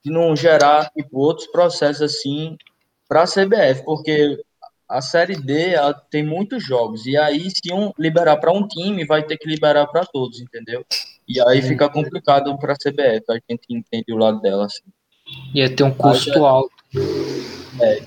[0.03, 2.57] de não gerar tipo, outros processos assim
[3.07, 4.41] para a CBF, porque
[4.87, 5.73] a Série D
[6.09, 9.85] tem muitos jogos, e aí se um liberar para um time, vai ter que liberar
[9.87, 10.85] para todos, entendeu?
[11.29, 14.65] E aí fica complicado para a CBF, a gente entende o lado dela.
[14.65, 14.81] Assim.
[15.53, 16.73] Ia ter um custo já- alto.
[17.79, 18.01] É,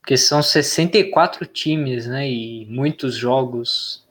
[0.00, 2.30] Porque são 64 times, né?
[2.30, 4.04] E muitos jogos.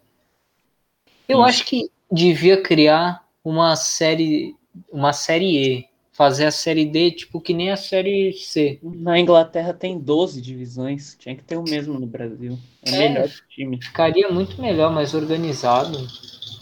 [1.27, 1.47] Eu Isso.
[1.47, 4.55] acho que devia criar uma série,
[4.91, 8.79] uma série E, fazer a série D tipo que nem a série C.
[8.81, 11.15] Na Inglaterra tem 12 divisões.
[11.19, 12.57] Tinha que ter o mesmo no Brasil.
[12.83, 13.09] É, É.
[13.09, 13.81] melhor time.
[13.81, 15.97] Ficaria muito melhor, mais organizado.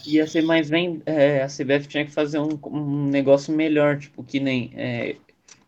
[0.05, 1.01] Ia ser mais bem.
[1.05, 4.71] é, a CBF tinha que fazer um, um negócio melhor, tipo, que nem.
[4.75, 5.15] é,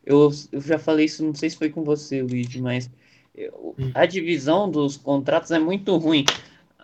[0.06, 2.90] eu, eu já falei isso, não sei se foi com você, Luigi, mas
[3.36, 6.26] eu- a divisão dos contratos é muito ruim.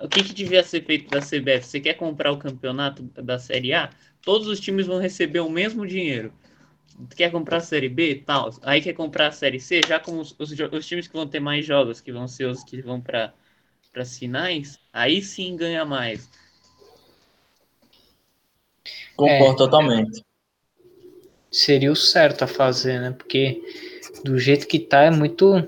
[0.02, 1.68] O que, que devia ser feito da CBF?
[1.68, 3.90] Você quer comprar o campeonato da Série A?
[4.24, 6.34] Todos os times vão receber o mesmo dinheiro.
[7.16, 8.24] Quer comprar a Série B?
[8.26, 8.50] Tal.
[8.64, 9.82] Aí quer comprar a Série C?
[9.88, 12.64] Já com os, os, os times que vão ter mais jogos, que vão ser os
[12.64, 13.34] que vão para
[13.96, 16.30] as finais, aí sim ganha mais.
[19.16, 19.58] concordo É.
[19.58, 20.22] totalmente.
[21.52, 23.12] Seria o certo a fazer, né?
[23.12, 23.62] Porque
[24.24, 25.68] do jeito que tá é muito.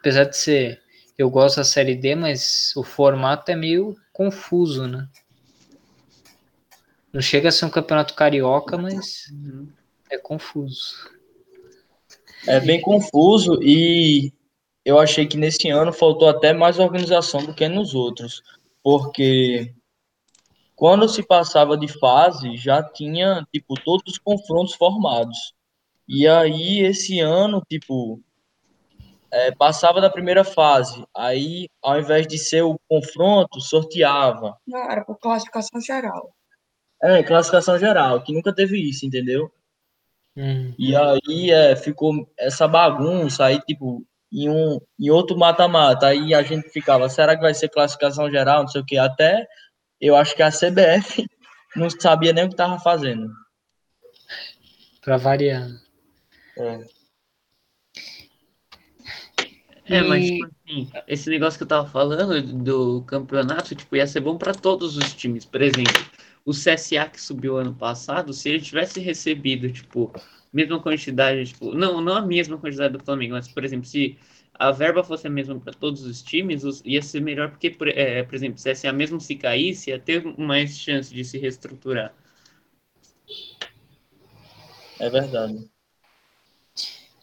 [0.00, 0.80] Apesar de ser.
[1.16, 5.06] Eu gosto da série D, mas o formato é meio confuso, né?
[7.12, 9.68] Não chega a ser um campeonato carioca, mas Uhum.
[10.12, 11.10] É confuso.
[12.46, 14.32] É bem confuso e
[14.84, 18.42] eu achei que nesse ano faltou até mais organização do que nos outros,
[18.82, 19.74] porque
[20.74, 25.54] quando se passava de fase já tinha tipo todos os confrontos formados.
[26.08, 28.20] E aí esse ano, tipo,
[29.30, 34.58] é, passava da primeira fase, aí ao invés de ser o confronto, sorteava.
[34.66, 36.34] Não, era por classificação geral.
[37.00, 39.50] É, classificação geral, que nunca teve isso, entendeu?
[40.36, 40.74] Hum.
[40.78, 46.42] E aí é, ficou essa bagunça, aí tipo, em, um, em outro mata-mata, aí a
[46.42, 49.46] gente ficava, será que vai ser classificação geral, não sei o que, até
[50.00, 51.26] eu acho que a CBF
[51.76, 53.30] não sabia nem o que estava fazendo.
[55.02, 55.68] Pra variar.
[56.56, 56.80] É.
[59.84, 64.20] É, mas tipo assim, esse negócio que eu tava falando do campeonato, tipo, ia ser
[64.20, 65.44] bom para todos os times.
[65.44, 65.92] Por exemplo,
[66.44, 70.12] o CSA que subiu ano passado, se ele tivesse recebido, tipo,
[70.52, 74.16] mesma quantidade, tipo, não, não a mesma quantidade do Flamengo, mas, por exemplo, se
[74.54, 77.88] a verba fosse a mesma para todos os times, os- ia ser melhor porque, por,
[77.88, 82.14] é, por exemplo, o CSA mesmo se caísse, ia ter mais chance de se reestruturar.
[84.98, 85.70] É verdade.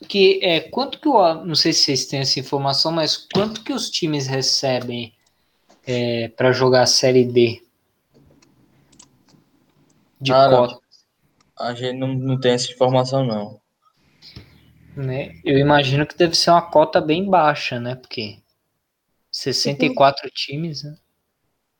[0.07, 3.73] Que é quanto que o não sei se vocês têm essa informação, mas quanto que
[3.73, 5.13] os times recebem
[5.85, 7.61] é, para jogar a série D
[10.21, 10.79] de Cara, cota,
[11.57, 13.61] A gente não, não tem essa informação, não.
[14.95, 15.39] né?
[15.45, 17.95] Eu imagino que deve ser uma cota bem baixa, né?
[17.95, 18.39] Porque
[19.31, 20.95] 64 times, né?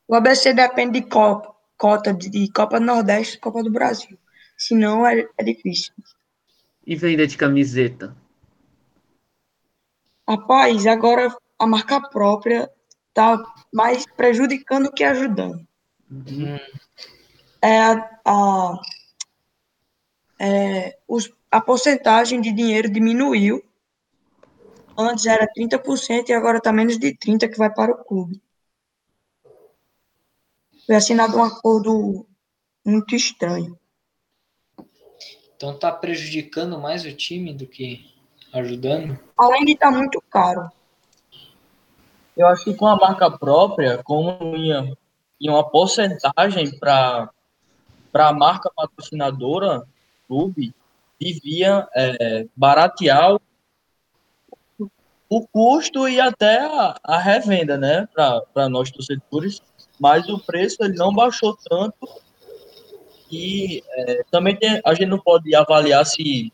[0.08, 4.18] O ABC depende de Copa, cota de, de Copa do Nordeste e Copa do Brasil.
[4.56, 5.92] Senão é, é difícil.
[6.86, 8.16] E venda de camiseta?
[10.28, 12.70] Rapaz, agora a marca própria
[13.12, 15.66] tá mais prejudicando que ajudando.
[16.10, 16.58] Uhum.
[17.60, 18.80] É a, a,
[20.38, 23.62] é, os, a porcentagem de dinheiro diminuiu.
[24.96, 28.40] Antes era 30% e agora está menos de 30% que vai para o clube.
[30.86, 32.26] Foi assinado um acordo
[32.84, 33.79] muito estranho.
[35.60, 38.10] Então tá prejudicando mais o time do que
[38.50, 39.20] ajudando.
[39.36, 40.70] Além de estar muito caro.
[42.34, 44.96] Eu acho que com a marca própria, como ia,
[45.38, 47.30] ia uma porcentagem para
[48.14, 49.86] a marca patrocinadora,
[50.26, 50.74] clube,
[51.20, 53.34] devia é, baratear
[54.78, 54.90] o,
[55.28, 59.60] o custo e até a, a revenda, né, para nós torcedores,
[60.00, 62.08] mas o preço ele não baixou tanto
[63.30, 66.52] e é, também tem, a gente não pode avaliar se,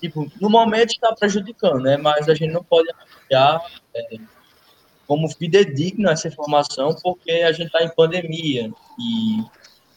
[0.00, 4.16] tipo, no momento está prejudicando, né, mas a gente não pode avaliar é,
[5.06, 9.44] como fidedigna essa informação, porque a gente está em pandemia e,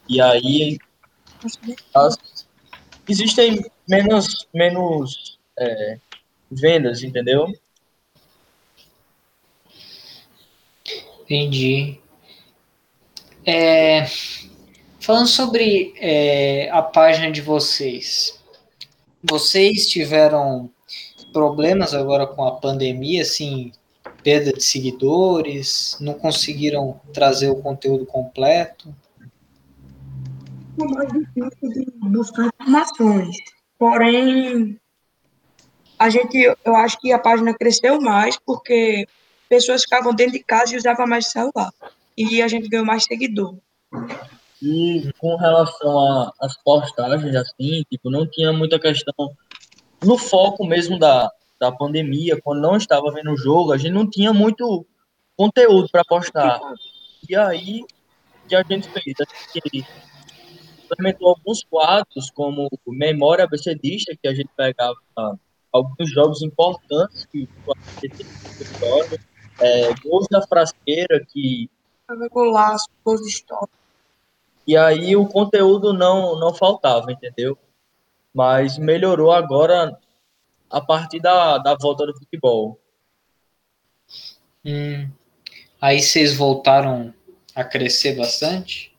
[0.10, 0.78] e aí
[1.94, 2.18] as,
[3.08, 5.98] existem menos, menos é,
[6.50, 7.54] vendas, entendeu?
[11.22, 12.00] Entendi.
[13.46, 14.06] É,
[15.02, 18.40] falando sobre é, a página de vocês,
[19.22, 20.70] vocês tiveram
[21.34, 23.72] problemas agora com a pandemia, assim,
[24.24, 28.94] perda de seguidores, não conseguiram trazer o conteúdo completo?
[30.80, 33.36] É mais difícil buscar informações.
[33.80, 34.80] Porém,
[35.98, 39.08] a gente, eu acho que a página cresceu mais porque
[39.50, 41.74] pessoas ficavam dentro de casa e usavam mais celular.
[42.16, 43.56] E a gente ganhou mais seguidor.
[44.62, 49.14] E com relação às postagens, assim, tipo, não tinha muita questão
[50.04, 54.10] no foco mesmo da, da pandemia, quando não estava vendo o jogo, a gente não
[54.10, 54.86] tinha muito
[55.36, 56.60] conteúdo para postar.
[57.28, 57.82] E aí,
[58.44, 59.16] o que a gente fez?
[59.20, 59.88] A gente
[60.84, 64.96] implementou alguns quadros, como Memória ABCdista, que a gente pegava
[65.72, 67.48] alguns jogos importantes que
[69.60, 71.70] é, Gols da Frasqueira, que.
[73.06, 73.81] Gols de história.
[74.66, 77.58] E aí o conteúdo não, não faltava, entendeu?
[78.34, 79.98] Mas melhorou agora
[80.70, 82.80] a partir da, da volta do futebol.
[84.66, 85.10] Hum.
[85.82, 87.14] Aí vocês voltaram
[87.56, 88.96] a crescer bastante?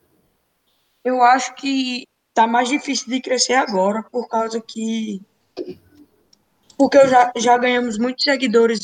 [1.04, 5.22] Eu acho que tá mais difícil de crescer agora, por causa que.
[6.76, 8.80] Porque eu já, já ganhamos muitos seguidores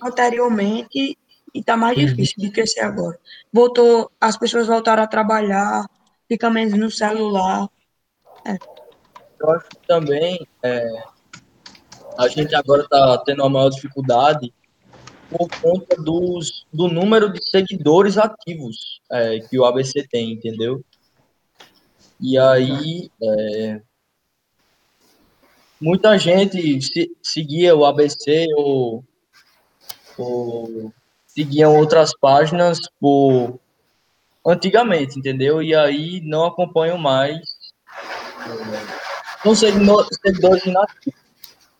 [0.00, 1.16] anteriormente
[1.54, 2.06] e tá mais uhum.
[2.06, 3.18] difícil de crescer agora.
[3.52, 5.88] Voltou, as pessoas voltaram a trabalhar,
[6.28, 7.68] fica menos no celular.
[8.46, 8.56] É.
[9.40, 11.02] Eu acho que também é,
[12.18, 14.52] a gente agora está tendo uma maior dificuldade
[15.30, 20.84] por conta dos, do número de seguidores ativos é, que o ABC tem, entendeu?
[22.20, 23.80] E aí, é,
[25.80, 29.04] muita gente se, seguia o ABC ou,
[30.16, 30.92] ou
[31.34, 33.58] seguiam outras páginas por
[34.46, 35.62] antigamente, entendeu?
[35.62, 37.40] E aí não acompanham mais.
[39.44, 39.72] Não sei,
[40.22, 41.20] seguidores inativos.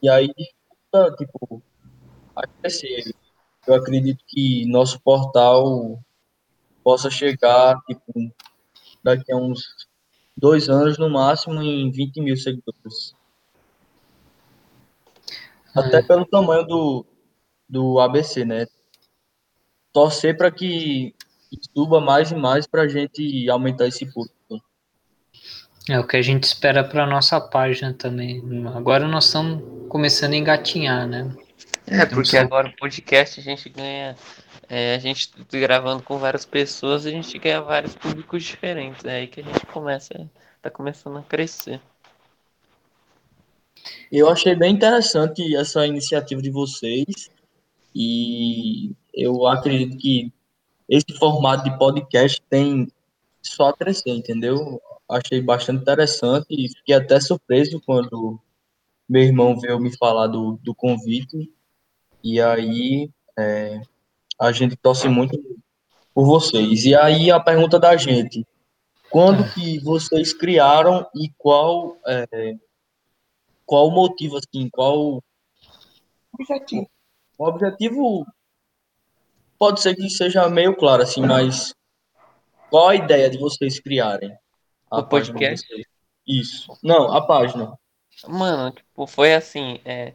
[0.02, 1.62] E aí dificulta, tipo,
[2.34, 3.14] a crescer.
[3.66, 6.00] Eu acredito que nosso portal
[6.82, 8.12] possa chegar, tipo,
[9.02, 9.86] daqui a uns
[10.36, 13.14] dois anos no máximo em 20 mil seguidores.
[15.74, 16.02] Até é.
[16.02, 17.06] pelo tamanho do,
[17.68, 18.66] do ABC, né?
[19.92, 21.14] Torcer para que
[21.74, 24.36] suba mais e mais para a gente aumentar esse público.
[25.88, 28.42] É o que a gente espera para nossa página também.
[28.74, 31.34] Agora nós estamos começando a engatinhar, né?
[31.86, 34.16] É, porque agora o podcast a gente ganha.
[34.68, 39.04] É, a gente gravando com várias pessoas, a gente ganha vários públicos diferentes.
[39.04, 40.30] É aí que a gente começa.
[40.62, 41.80] Tá começando a crescer.
[44.12, 47.28] Eu achei bem interessante essa iniciativa de vocês.
[47.94, 50.32] E eu acredito que
[50.88, 52.88] esse formato de podcast tem
[53.42, 54.80] só a crescer, entendeu?
[55.08, 58.40] Achei bastante interessante e fiquei até surpreso quando
[59.08, 61.52] meu irmão veio me falar do, do convite.
[62.22, 63.82] E aí é,
[64.38, 65.38] a gente torce muito
[66.14, 66.84] por vocês.
[66.84, 68.46] E aí a pergunta da gente,
[69.10, 72.56] quando que vocês criaram e qual é,
[73.66, 75.22] qual o motivo assim, qual
[76.32, 76.88] objetivo?
[77.42, 78.24] O objetivo
[79.58, 81.74] pode ser que seja meio claro, assim, mas
[82.70, 84.32] qual a ideia de vocês criarem?
[84.88, 85.66] o podcast?
[86.24, 86.78] Isso.
[86.84, 87.76] Não, a página.
[88.28, 90.12] Mano, tipo, foi assim, é,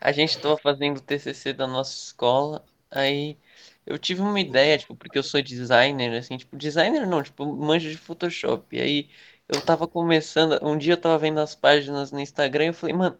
[0.00, 3.36] a gente tava fazendo o TCC da nossa escola, aí
[3.84, 7.90] eu tive uma ideia, tipo, porque eu sou designer, assim, tipo, designer não, tipo, manjo
[7.90, 9.10] de Photoshop, e aí
[9.46, 12.96] eu tava começando, um dia eu tava vendo as páginas no Instagram e eu falei,
[12.96, 13.18] mano,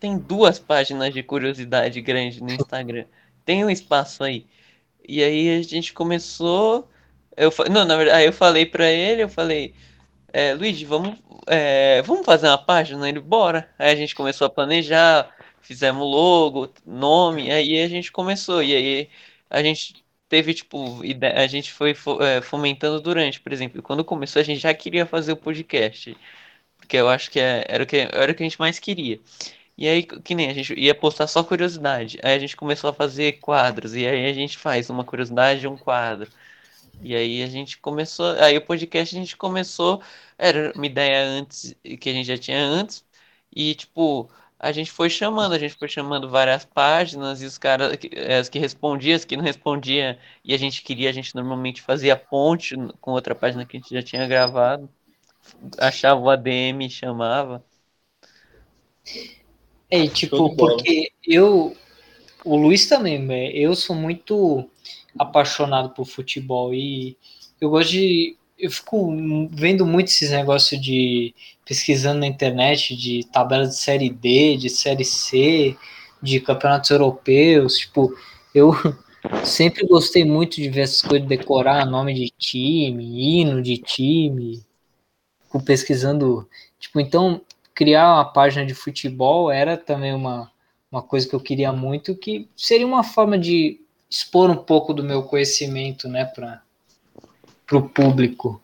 [0.00, 3.04] tem duas páginas de curiosidade grande no Instagram,
[3.44, 4.46] tem um espaço aí.
[5.08, 6.88] E aí a gente começou.
[7.36, 9.74] Eu, não, na verdade, aí eu falei pra ele, eu falei,
[10.32, 11.16] é, Luigi, vamos,
[11.46, 13.08] é, vamos fazer uma página?
[13.08, 13.70] Ele, bora.
[13.78, 18.62] Aí a gente começou a planejar, fizemos logo, nome, aí a gente começou.
[18.62, 19.10] E aí
[19.50, 21.00] a gente teve, tipo,
[21.34, 25.32] a gente foi é, fomentando durante, por exemplo, quando começou a gente já queria fazer
[25.32, 26.16] o podcast.
[26.78, 29.20] Porque eu acho que é, era, o que era o que a gente mais queria.
[29.76, 32.18] E aí, que nem a gente ia postar só curiosidade.
[32.22, 33.94] Aí a gente começou a fazer quadros.
[33.94, 36.30] E aí a gente faz uma curiosidade e um quadro.
[37.02, 38.32] E aí a gente começou.
[38.40, 40.02] Aí o podcast a gente começou.
[40.38, 43.04] Era uma ideia antes que a gente já tinha antes.
[43.54, 47.98] E tipo, a gente foi chamando, a gente foi chamando várias páginas e os caras,
[48.40, 52.16] as que respondiam, as que não respondiam, e a gente queria, a gente normalmente fazia
[52.16, 54.88] ponte com outra página que a gente já tinha gravado.
[55.78, 57.64] Achava o ADM e chamava.
[59.90, 61.76] É, tipo, porque eu,
[62.44, 64.68] o Luiz também, eu sou muito
[65.18, 67.16] apaixonado por futebol e
[67.60, 68.36] eu gosto de.
[68.58, 69.14] Eu fico
[69.50, 71.34] vendo muito esses negócios de.
[71.64, 75.76] pesquisando na internet de tabela de série D, de série C,
[76.22, 77.78] de campeonatos europeus.
[77.78, 78.14] Tipo,
[78.54, 78.72] eu
[79.44, 84.62] sempre gostei muito de ver essas coisas, decorar nome de time, hino de time.
[85.44, 86.48] Fico pesquisando.
[86.78, 87.40] Tipo, então,
[87.76, 90.50] criar uma página de futebol era também uma,
[90.90, 95.04] uma coisa que eu queria muito, que seria uma forma de expor um pouco do
[95.04, 96.62] meu conhecimento, né, para
[97.72, 98.62] o público.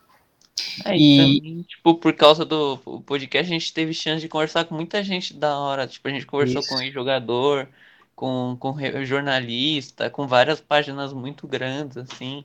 [0.86, 4.74] É, e, também, tipo, por causa do podcast, a gente teve chance de conversar com
[4.74, 5.86] muita gente da hora.
[5.86, 6.70] Tipo, a gente conversou isso.
[6.70, 7.68] com jogador,
[8.16, 12.44] com, com jornalista, com várias páginas muito grandes, assim.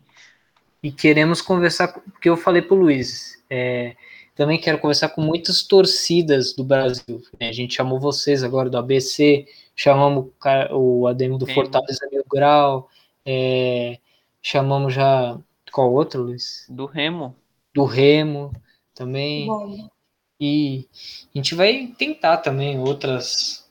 [0.84, 3.95] E queremos conversar, porque eu falei pro Luiz, é,
[4.38, 7.24] também quero conversar com muitas torcidas do Brasil.
[7.40, 10.28] A gente chamou vocês agora do ABC, chamamos
[10.72, 11.56] o Ademo do Sim.
[11.56, 12.88] Fortaleza Mil Grau,
[13.26, 13.98] é,
[14.42, 15.38] chamamos já.
[15.72, 16.66] Qual outro, Luiz?
[16.70, 17.36] Do Remo.
[17.74, 18.54] Do Remo
[18.94, 19.48] também.
[19.48, 19.90] Bom.
[20.40, 20.88] E
[21.34, 23.68] a gente vai tentar também outras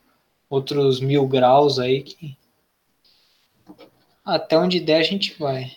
[0.50, 2.36] outros mil graus aí que
[4.24, 5.70] até onde der a gente vai.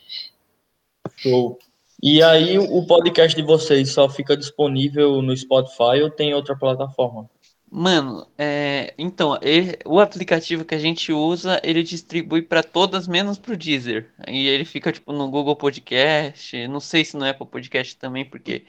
[1.16, 1.60] Show.
[2.02, 7.30] E aí o podcast de vocês só fica disponível no Spotify ou tem outra plataforma?
[7.72, 13.38] Mano, é, então, ele, o aplicativo que a gente usa, ele distribui para todas, menos
[13.38, 14.10] pro Deezer.
[14.28, 18.66] E ele fica, tipo, no Google Podcast, não sei se no Apple Podcast também, porque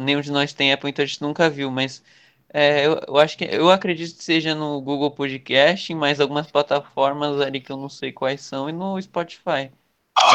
[0.00, 2.02] nenhum de nós tem Apple, então a gente nunca viu, mas
[2.48, 6.50] é, eu, eu, acho que, eu acredito que seja no Google Podcast, em mais algumas
[6.50, 9.70] plataformas ali que eu não sei quais são, e no Spotify.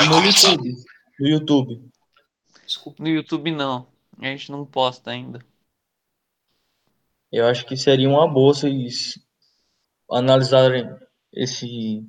[0.07, 0.76] No YouTube.
[1.20, 1.89] No YouTube.
[2.99, 3.88] No YouTube não,
[4.20, 5.39] a gente não posta ainda.
[7.32, 9.20] Eu acho que seria uma boa vocês
[10.11, 10.89] analisarem
[11.32, 12.03] esse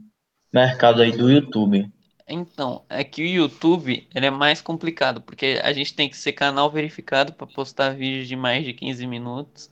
[0.53, 1.91] mercado aí do YouTube.
[2.27, 6.33] Então, é que o YouTube ele é mais complicado, porque a gente tem que ser
[6.33, 9.71] canal verificado para postar vídeos de mais de 15 minutos.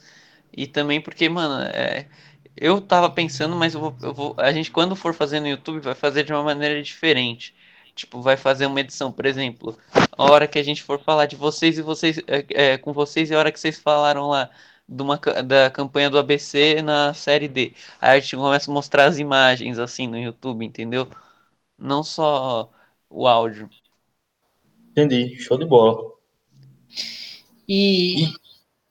[0.53, 2.09] E também porque, mano, é,
[2.57, 5.80] eu tava pensando, mas eu vou, eu vou, a gente quando for fazer no YouTube
[5.80, 7.55] vai fazer de uma maneira diferente.
[7.99, 9.76] Tipo, vai fazer uma edição, por exemplo,
[10.16, 12.44] a hora que a gente for falar de vocês e vocês é,
[12.74, 14.49] é, com vocês e a hora que vocês falaram lá
[14.88, 17.72] de uma, da campanha do ABC na série D.
[18.01, 21.09] Aí a gente começa a mostrar as imagens assim no YouTube, entendeu?
[21.76, 22.70] Não só
[23.11, 23.68] o áudio.
[24.92, 26.12] Entendi, show de bola.
[27.68, 28.32] E.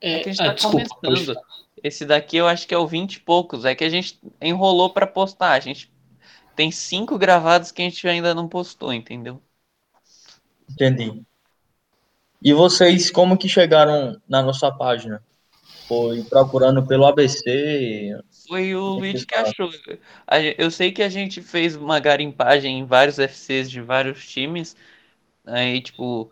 [0.02, 1.40] É, que a gente ah, tá desculpa, começando.
[1.82, 3.64] Esse daqui eu acho que é o 20 e poucos.
[3.64, 5.52] É que a gente enrolou para postar.
[5.52, 5.90] A gente
[6.58, 9.40] tem cinco gravados que a gente ainda não postou, entendeu?
[10.68, 11.22] Entendi.
[12.42, 15.22] E vocês como que chegaram na nossa página?
[15.86, 18.10] Foi procurando pelo ABC?
[18.48, 19.70] Foi o Luiz que achou.
[20.58, 24.74] Eu sei que a gente fez uma garimpagem em vários FCs de vários times.
[25.46, 26.28] Aí, tipo,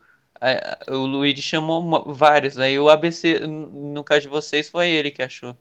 [0.88, 2.58] o Luiz chamou vários.
[2.58, 5.56] Aí o ABC, no caso de vocês, foi ele que achou.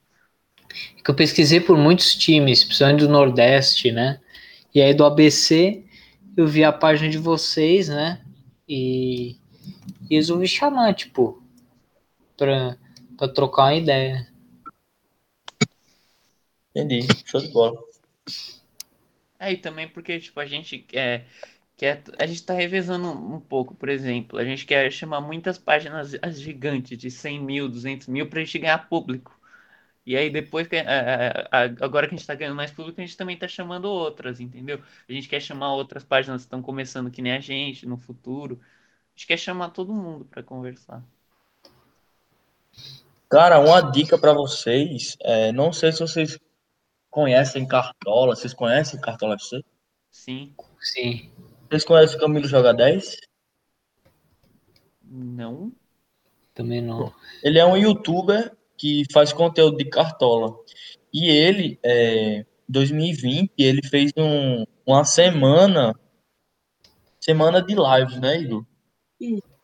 [1.03, 4.19] Que eu pesquisei por muitos times, principalmente do Nordeste, né?
[4.75, 5.85] E aí do ABC
[6.35, 8.21] eu vi a página de vocês, né?
[8.67, 9.37] E,
[10.09, 11.41] e resolvi chamar, tipo,
[12.35, 12.77] pra,
[13.17, 14.27] para trocar uma ideia.
[16.75, 17.81] Entendi, show de bola.
[19.39, 21.25] É, e também porque, tipo, a gente quer,
[21.77, 26.17] quer a gente tá revezando um pouco, por exemplo, a gente quer chamar muitas páginas
[26.21, 29.34] as gigantes de 100 mil, 200 mil pra gente ganhar público.
[30.05, 30.75] E aí depois, que,
[31.81, 34.79] agora que a gente tá ganhando mais público, a gente também tá chamando outras, entendeu?
[35.09, 38.59] A gente quer chamar outras páginas que estão começando que nem a gente, no futuro.
[38.61, 41.03] A gente quer chamar todo mundo para conversar.
[43.29, 46.39] Cara, uma dica para vocês, é, não sei se vocês
[47.09, 49.63] conhecem Cartola, vocês conhecem Cartola FC?
[50.11, 50.53] Sim.
[50.79, 51.31] Sim.
[51.67, 53.17] Vocês conhecem o Camilo Joga 10?
[55.01, 55.71] Não.
[56.53, 57.11] Também não.
[57.43, 60.55] Ele é um youtuber que faz conteúdo de Cartola.
[61.13, 65.93] E ele, é, 2020, ele fez um, uma semana
[67.19, 68.65] semana de lives, né, Igor?
[69.19, 69.55] Isso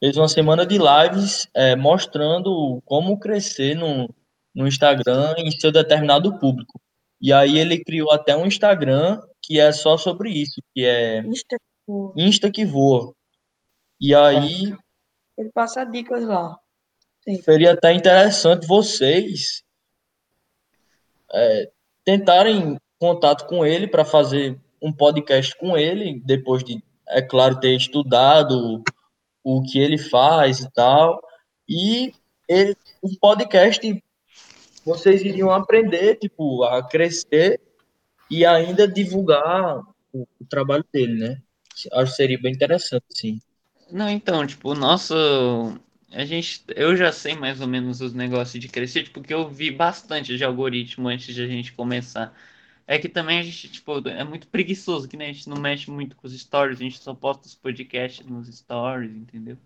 [0.00, 4.08] fez uma semana de lives é, mostrando como crescer no,
[4.54, 6.80] no Instagram em seu determinado público.
[7.20, 11.56] E aí ele criou até um Instagram que é só sobre isso, que é Insta
[11.56, 12.12] que voa.
[12.16, 13.14] Insta que voa.
[14.00, 14.74] E aí.
[15.38, 16.58] Ele passa dicas lá.
[17.26, 17.42] Sim.
[17.42, 19.64] Seria até interessante vocês
[21.32, 21.70] é,
[22.04, 27.74] tentarem contato com ele para fazer um podcast com ele, depois de, é claro, ter
[27.76, 28.82] estudado
[29.42, 31.20] o que ele faz e tal.
[31.68, 32.14] E
[32.48, 34.04] ele, o podcast,
[34.84, 37.60] vocês iriam aprender, tipo, a crescer
[38.30, 39.80] e ainda divulgar
[40.12, 41.42] o, o trabalho dele, né?
[41.92, 43.40] Acho que seria bem interessante, sim.
[43.90, 45.14] Não, então, tipo, o nosso.
[46.16, 46.64] A gente.
[46.74, 50.36] Eu já sei mais ou menos os negócios de crescer, tipo, porque eu vi bastante
[50.36, 52.34] de algoritmo antes de a gente começar.
[52.86, 55.90] É que também a gente, tipo, é muito preguiçoso, que né, a gente não mexe
[55.90, 59.58] muito com os stories, a gente só posta os podcasts nos stories, entendeu?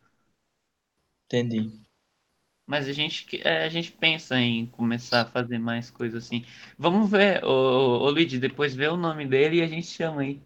[1.28, 1.80] Entendi.
[2.66, 6.42] Mas a gente, que- é, a gente pensa em começar a fazer mais coisas assim.
[6.78, 10.22] Vamos ver, ô, ô, ô Luigi, depois vê o nome dele e a gente chama
[10.22, 10.40] aí.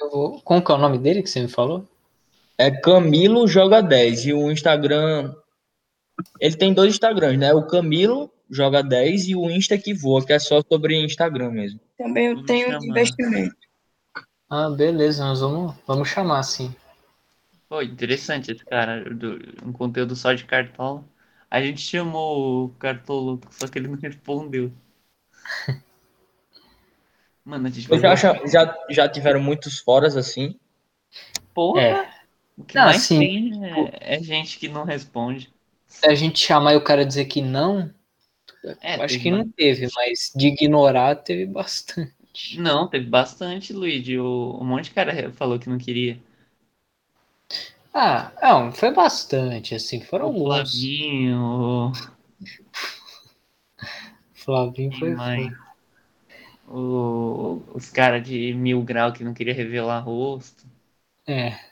[0.00, 0.40] Eu vou...
[0.42, 1.86] Como que é o nome dele que você me falou?
[2.60, 5.34] É Camilo Joga 10 e o Instagram.
[6.38, 7.54] Ele tem dois Instagrams, né?
[7.54, 11.80] O Camilo Joga 10 e o Insta que voa, que é só sobre Instagram mesmo.
[11.96, 12.84] Também eu Vamos tenho chamar.
[12.84, 13.56] investimento.
[14.50, 16.74] Ah, beleza, nós vamos, vamos chamar sim.
[17.66, 21.02] Pô, interessante esse cara, do, um conteúdo só de cartola.
[21.50, 24.70] A gente chamou o Cartolo, só que ele não respondeu.
[27.42, 28.14] Mano, a gente já,
[28.46, 30.60] já, já tiveram muitos foras assim?
[31.54, 31.80] Porra!
[31.80, 32.09] É.
[32.60, 35.52] O que Não, mais assim, tem é, é gente que não responde.
[35.86, 37.92] Se a gente chamar e o cara dizer que não,
[38.80, 42.12] É, eu acho que não teve, mas de ignorar teve bastante.
[42.52, 44.18] Não, teve bastante, Luigi.
[44.18, 46.20] O, um monte de cara falou que não queria.
[47.94, 50.90] Ah, não, foi bastante, assim, foram O alguns.
[51.52, 51.92] Flavinho,
[54.34, 55.56] Flavinho foi mãe.
[56.68, 60.64] O, os caras de mil grau que não queria revelar rosto.
[61.26, 61.69] É.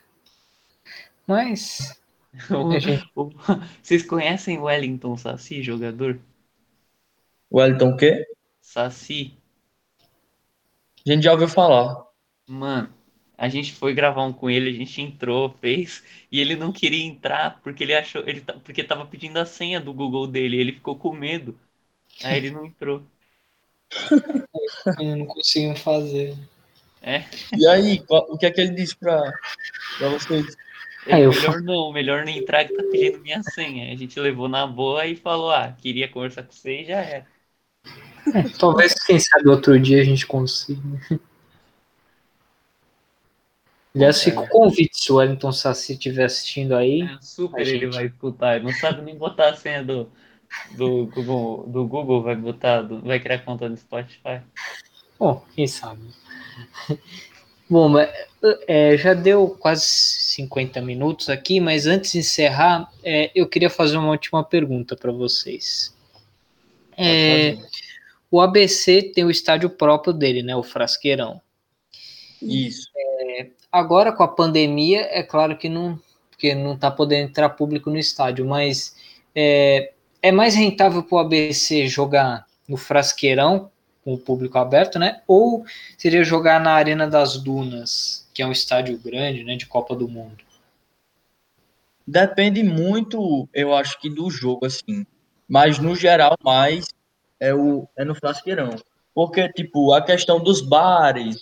[1.28, 2.00] Mas,
[2.50, 3.30] O- a gente, o-
[3.82, 6.18] vocês conhecem o Wellington Saci, jogador?
[7.50, 8.24] Wellington o quê?
[8.60, 9.20] Saci?
[11.06, 12.04] A gente já ouviu falar.
[12.46, 12.92] Mano,
[13.36, 16.02] a gente foi gravar um com ele, a gente entrou, fez,
[16.32, 19.92] e ele não queria entrar porque ele achou, ele porque tava pedindo a senha do
[19.92, 21.58] Google dele, ele ficou com medo.
[22.22, 23.02] Aí ele não entrou.
[24.98, 26.36] não conseguimos fazer.
[27.02, 27.24] É,
[27.56, 29.32] E aí, o que é que ele disse pra,
[29.98, 30.56] pra vocês?
[31.10, 33.92] Ah, eu melhor não, melhor não entrar que tá pedindo minha senha.
[33.92, 37.26] A gente levou na boa e falou, ah, queria conversar com você e já era.
[38.58, 40.80] Talvez, quem sabe, outro dia a gente consiga.
[43.94, 47.02] Aliás, fica o convite se o Wellington Saci estiver assistindo aí.
[47.02, 50.10] É, super ele vai escutar, ele não sabe nem botar a senha do,
[50.76, 54.42] do, Google, do Google, vai botar, do- vai criar conta no Spotify.
[55.18, 56.02] Bom, quem sabe.
[57.68, 57.92] Bom,
[58.66, 63.98] é, já deu quase 50 minutos aqui, mas antes de encerrar, é, eu queria fazer
[63.98, 65.94] uma última pergunta para vocês.
[66.96, 67.58] É,
[68.30, 70.56] o ABC tem o estádio próprio dele, né?
[70.56, 71.40] O Frasqueirão.
[72.40, 72.88] Isso.
[73.70, 76.00] Agora com a pandemia, é claro que não,
[76.30, 78.96] porque não está podendo entrar público no estádio, mas
[79.34, 79.92] é,
[80.22, 83.70] é mais rentável para o ABC jogar no Frasqueirão
[84.08, 85.20] com o público aberto, né?
[85.26, 85.66] Ou
[85.98, 89.54] seria jogar na Arena das Dunas, que é um estádio grande, né?
[89.54, 90.38] De Copa do Mundo.
[92.06, 95.04] Depende muito, eu acho que do jogo, assim.
[95.46, 96.86] Mas no geral, mais
[97.38, 98.76] é, o, é no Frasqueirão.
[99.14, 101.36] Porque, tipo, a questão dos bares,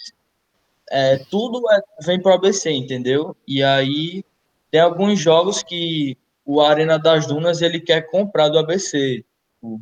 [0.90, 3.36] é, tudo é- vem pro ABC, entendeu?
[3.46, 4.24] E aí
[4.72, 9.24] tem alguns jogos que o Arena das Dunas ele quer comprar do ABC.
[9.62, 9.78] O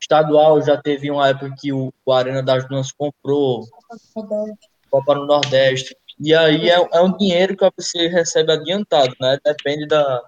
[0.00, 3.66] estadual já teve uma época que o, o Arena das Dunas comprou,
[4.90, 5.96] Copa no Nordeste.
[6.18, 9.38] E aí é, é um dinheiro que o ABC recebe adiantado, né?
[9.44, 10.22] Depende da,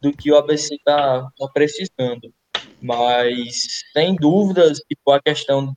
[0.00, 2.32] do que o ABC está tá precisando.
[2.80, 5.74] Mas, sem dúvidas, tipo, a questão,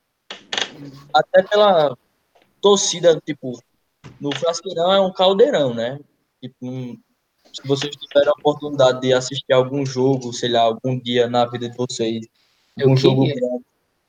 [1.14, 1.95] até pela
[2.62, 3.60] torcida, tipo,
[4.20, 6.00] no Frasqueirão é um caldeirão, né?
[6.41, 6.97] Tipo, um-
[7.54, 11.70] se vocês tiverem a oportunidade de assistir algum jogo, sei lá, algum dia na vida
[11.70, 12.28] de vocês,
[12.80, 13.41] Eu algum jogo queria.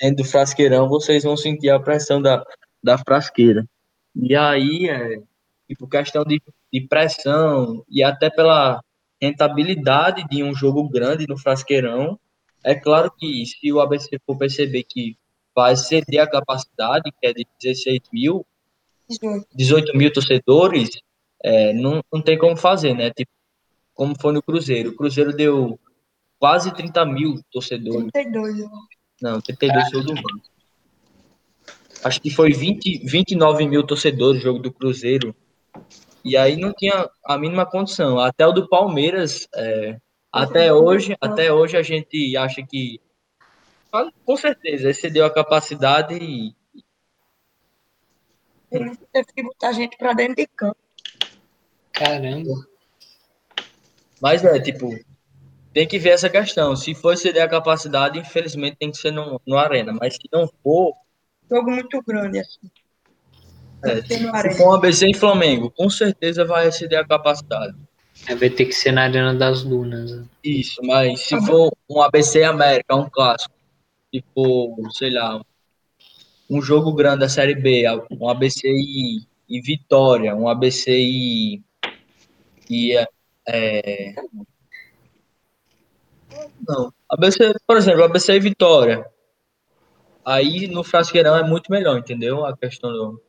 [0.00, 2.44] dentro do Frasqueirão, vocês vão sentir a pressão da,
[2.82, 3.66] da frasqueira.
[4.14, 5.20] E aí, é,
[5.68, 6.42] tipo, questão de,
[6.72, 8.82] de pressão e até pela
[9.20, 12.18] rentabilidade de um jogo grande no Frasqueirão,
[12.64, 15.16] é claro que se o ABC for perceber que
[15.54, 18.46] vai ceder a capacidade, que é de 16 mil,
[19.08, 19.46] 18.
[19.54, 20.90] 18 mil torcedores,
[21.42, 23.10] é, não, não tem como fazer, né?
[23.10, 23.30] Tipo,
[23.94, 24.90] como foi no Cruzeiro.
[24.90, 25.78] O Cruzeiro deu
[26.40, 28.10] quase 30 mil torcedores.
[28.12, 28.88] 32, eu acho.
[29.20, 30.50] Não, 32 foi o do Vasco.
[32.02, 35.36] Acho que foi 20, 29 mil torcedores o jogo do Cruzeiro.
[36.24, 38.18] E aí não tinha a mínima condição.
[38.18, 39.98] Até o do Palmeiras, é,
[40.32, 42.98] até hoje, até hoje a gente acha que
[44.24, 46.54] com certeza excedeu a capacidade e
[48.70, 50.78] Ele teve que botar a gente pra dentro de campo.
[51.92, 52.66] Caramba.
[54.20, 54.96] Mas é, tipo,
[55.72, 56.74] tem que ver essa questão.
[56.76, 59.92] Se for exceder a capacidade, infelizmente tem que ser no, no Arena.
[59.92, 60.94] Mas se não for,
[61.50, 62.70] Jogo muito grande, assim.
[63.82, 64.56] É, se Arena.
[64.56, 67.76] for um ABC e Flamengo, com certeza vai exceder a capacidade.
[68.28, 70.12] É, vai ter que ser na Arena das Dunas.
[70.12, 70.24] né?
[70.44, 73.54] Isso, mas se for um ABC América, um clássico,
[74.14, 75.40] se for, sei lá,
[76.48, 81.62] um jogo grande da Série B, um ABC e, e Vitória, um ABC e,
[82.68, 82.96] e
[83.48, 84.14] é,
[86.66, 89.06] não, ABC, por exemplo, ABC e Vitória.
[90.24, 92.44] Aí no Frasqueirão é muito melhor, entendeu?
[92.44, 93.22] A questão do.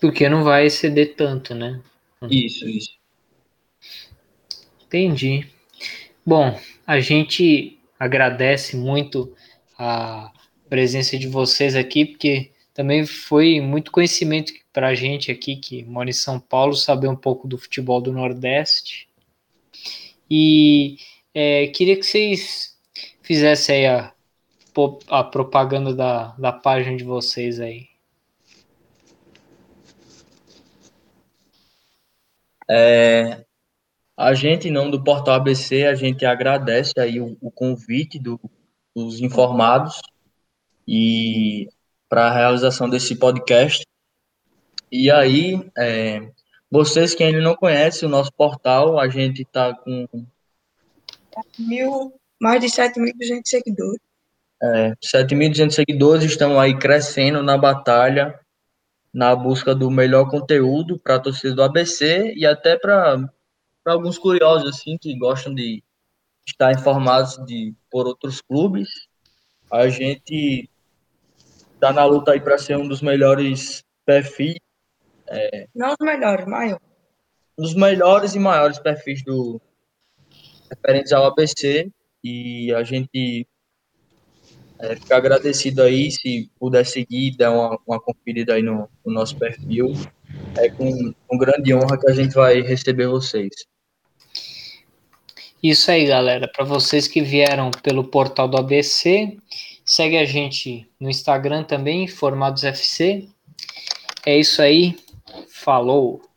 [0.00, 1.80] Porque não vai exceder tanto, né?
[2.28, 2.90] Isso, isso.
[4.84, 5.46] Entendi.
[6.24, 9.34] Bom, a gente agradece muito
[9.78, 10.30] a
[10.68, 16.10] presença de vocês aqui, porque também foi muito conhecimento para a gente aqui que mora
[16.10, 19.08] em São Paulo saber um pouco do futebol do Nordeste.
[20.30, 20.96] E
[21.34, 22.76] é, queria que vocês
[23.22, 24.12] fizessem a,
[25.08, 27.88] a propaganda da, da página de vocês aí.
[32.70, 33.44] É,
[34.16, 38.40] a gente, em nome do Portal ABC, a gente agradece aí o, o convite do-
[38.94, 40.00] dos informados
[40.86, 41.68] e
[42.08, 43.84] para a realização desse podcast.
[44.90, 46.30] E aí, é,
[46.70, 50.06] vocês que ainda não conhecem o nosso portal, a gente está com
[51.58, 54.00] Mil, mais de 7.200 seguidores.
[54.62, 58.38] 7.200 seguidores, estão aí crescendo na batalha,
[59.12, 63.28] na busca do melhor conteúdo para a torcida do ABC e até para
[63.84, 65.82] alguns curiosos assim que gostam de
[66.46, 68.88] estar informados de por outros clubes.
[69.70, 70.70] A gente
[71.74, 74.56] está na luta aí para ser um dos melhores perfis,
[75.74, 76.80] Não os melhores, maior.
[77.58, 79.60] um dos melhores e maiores perfis do
[80.72, 81.90] referentes ao ABC
[82.24, 83.46] e a gente
[84.78, 89.36] é, fica agradecido aí se puder seguir, dar uma, uma conferida aí no, no nosso
[89.36, 89.92] perfil.
[90.56, 93.50] É com, com grande honra que a gente vai receber vocês.
[95.62, 96.48] Isso aí, galera.
[96.48, 99.36] Para vocês que vieram pelo portal do ABC,
[99.84, 103.28] segue a gente no Instagram também, Formados FC.
[104.26, 104.96] É isso aí.
[105.48, 106.31] Falou!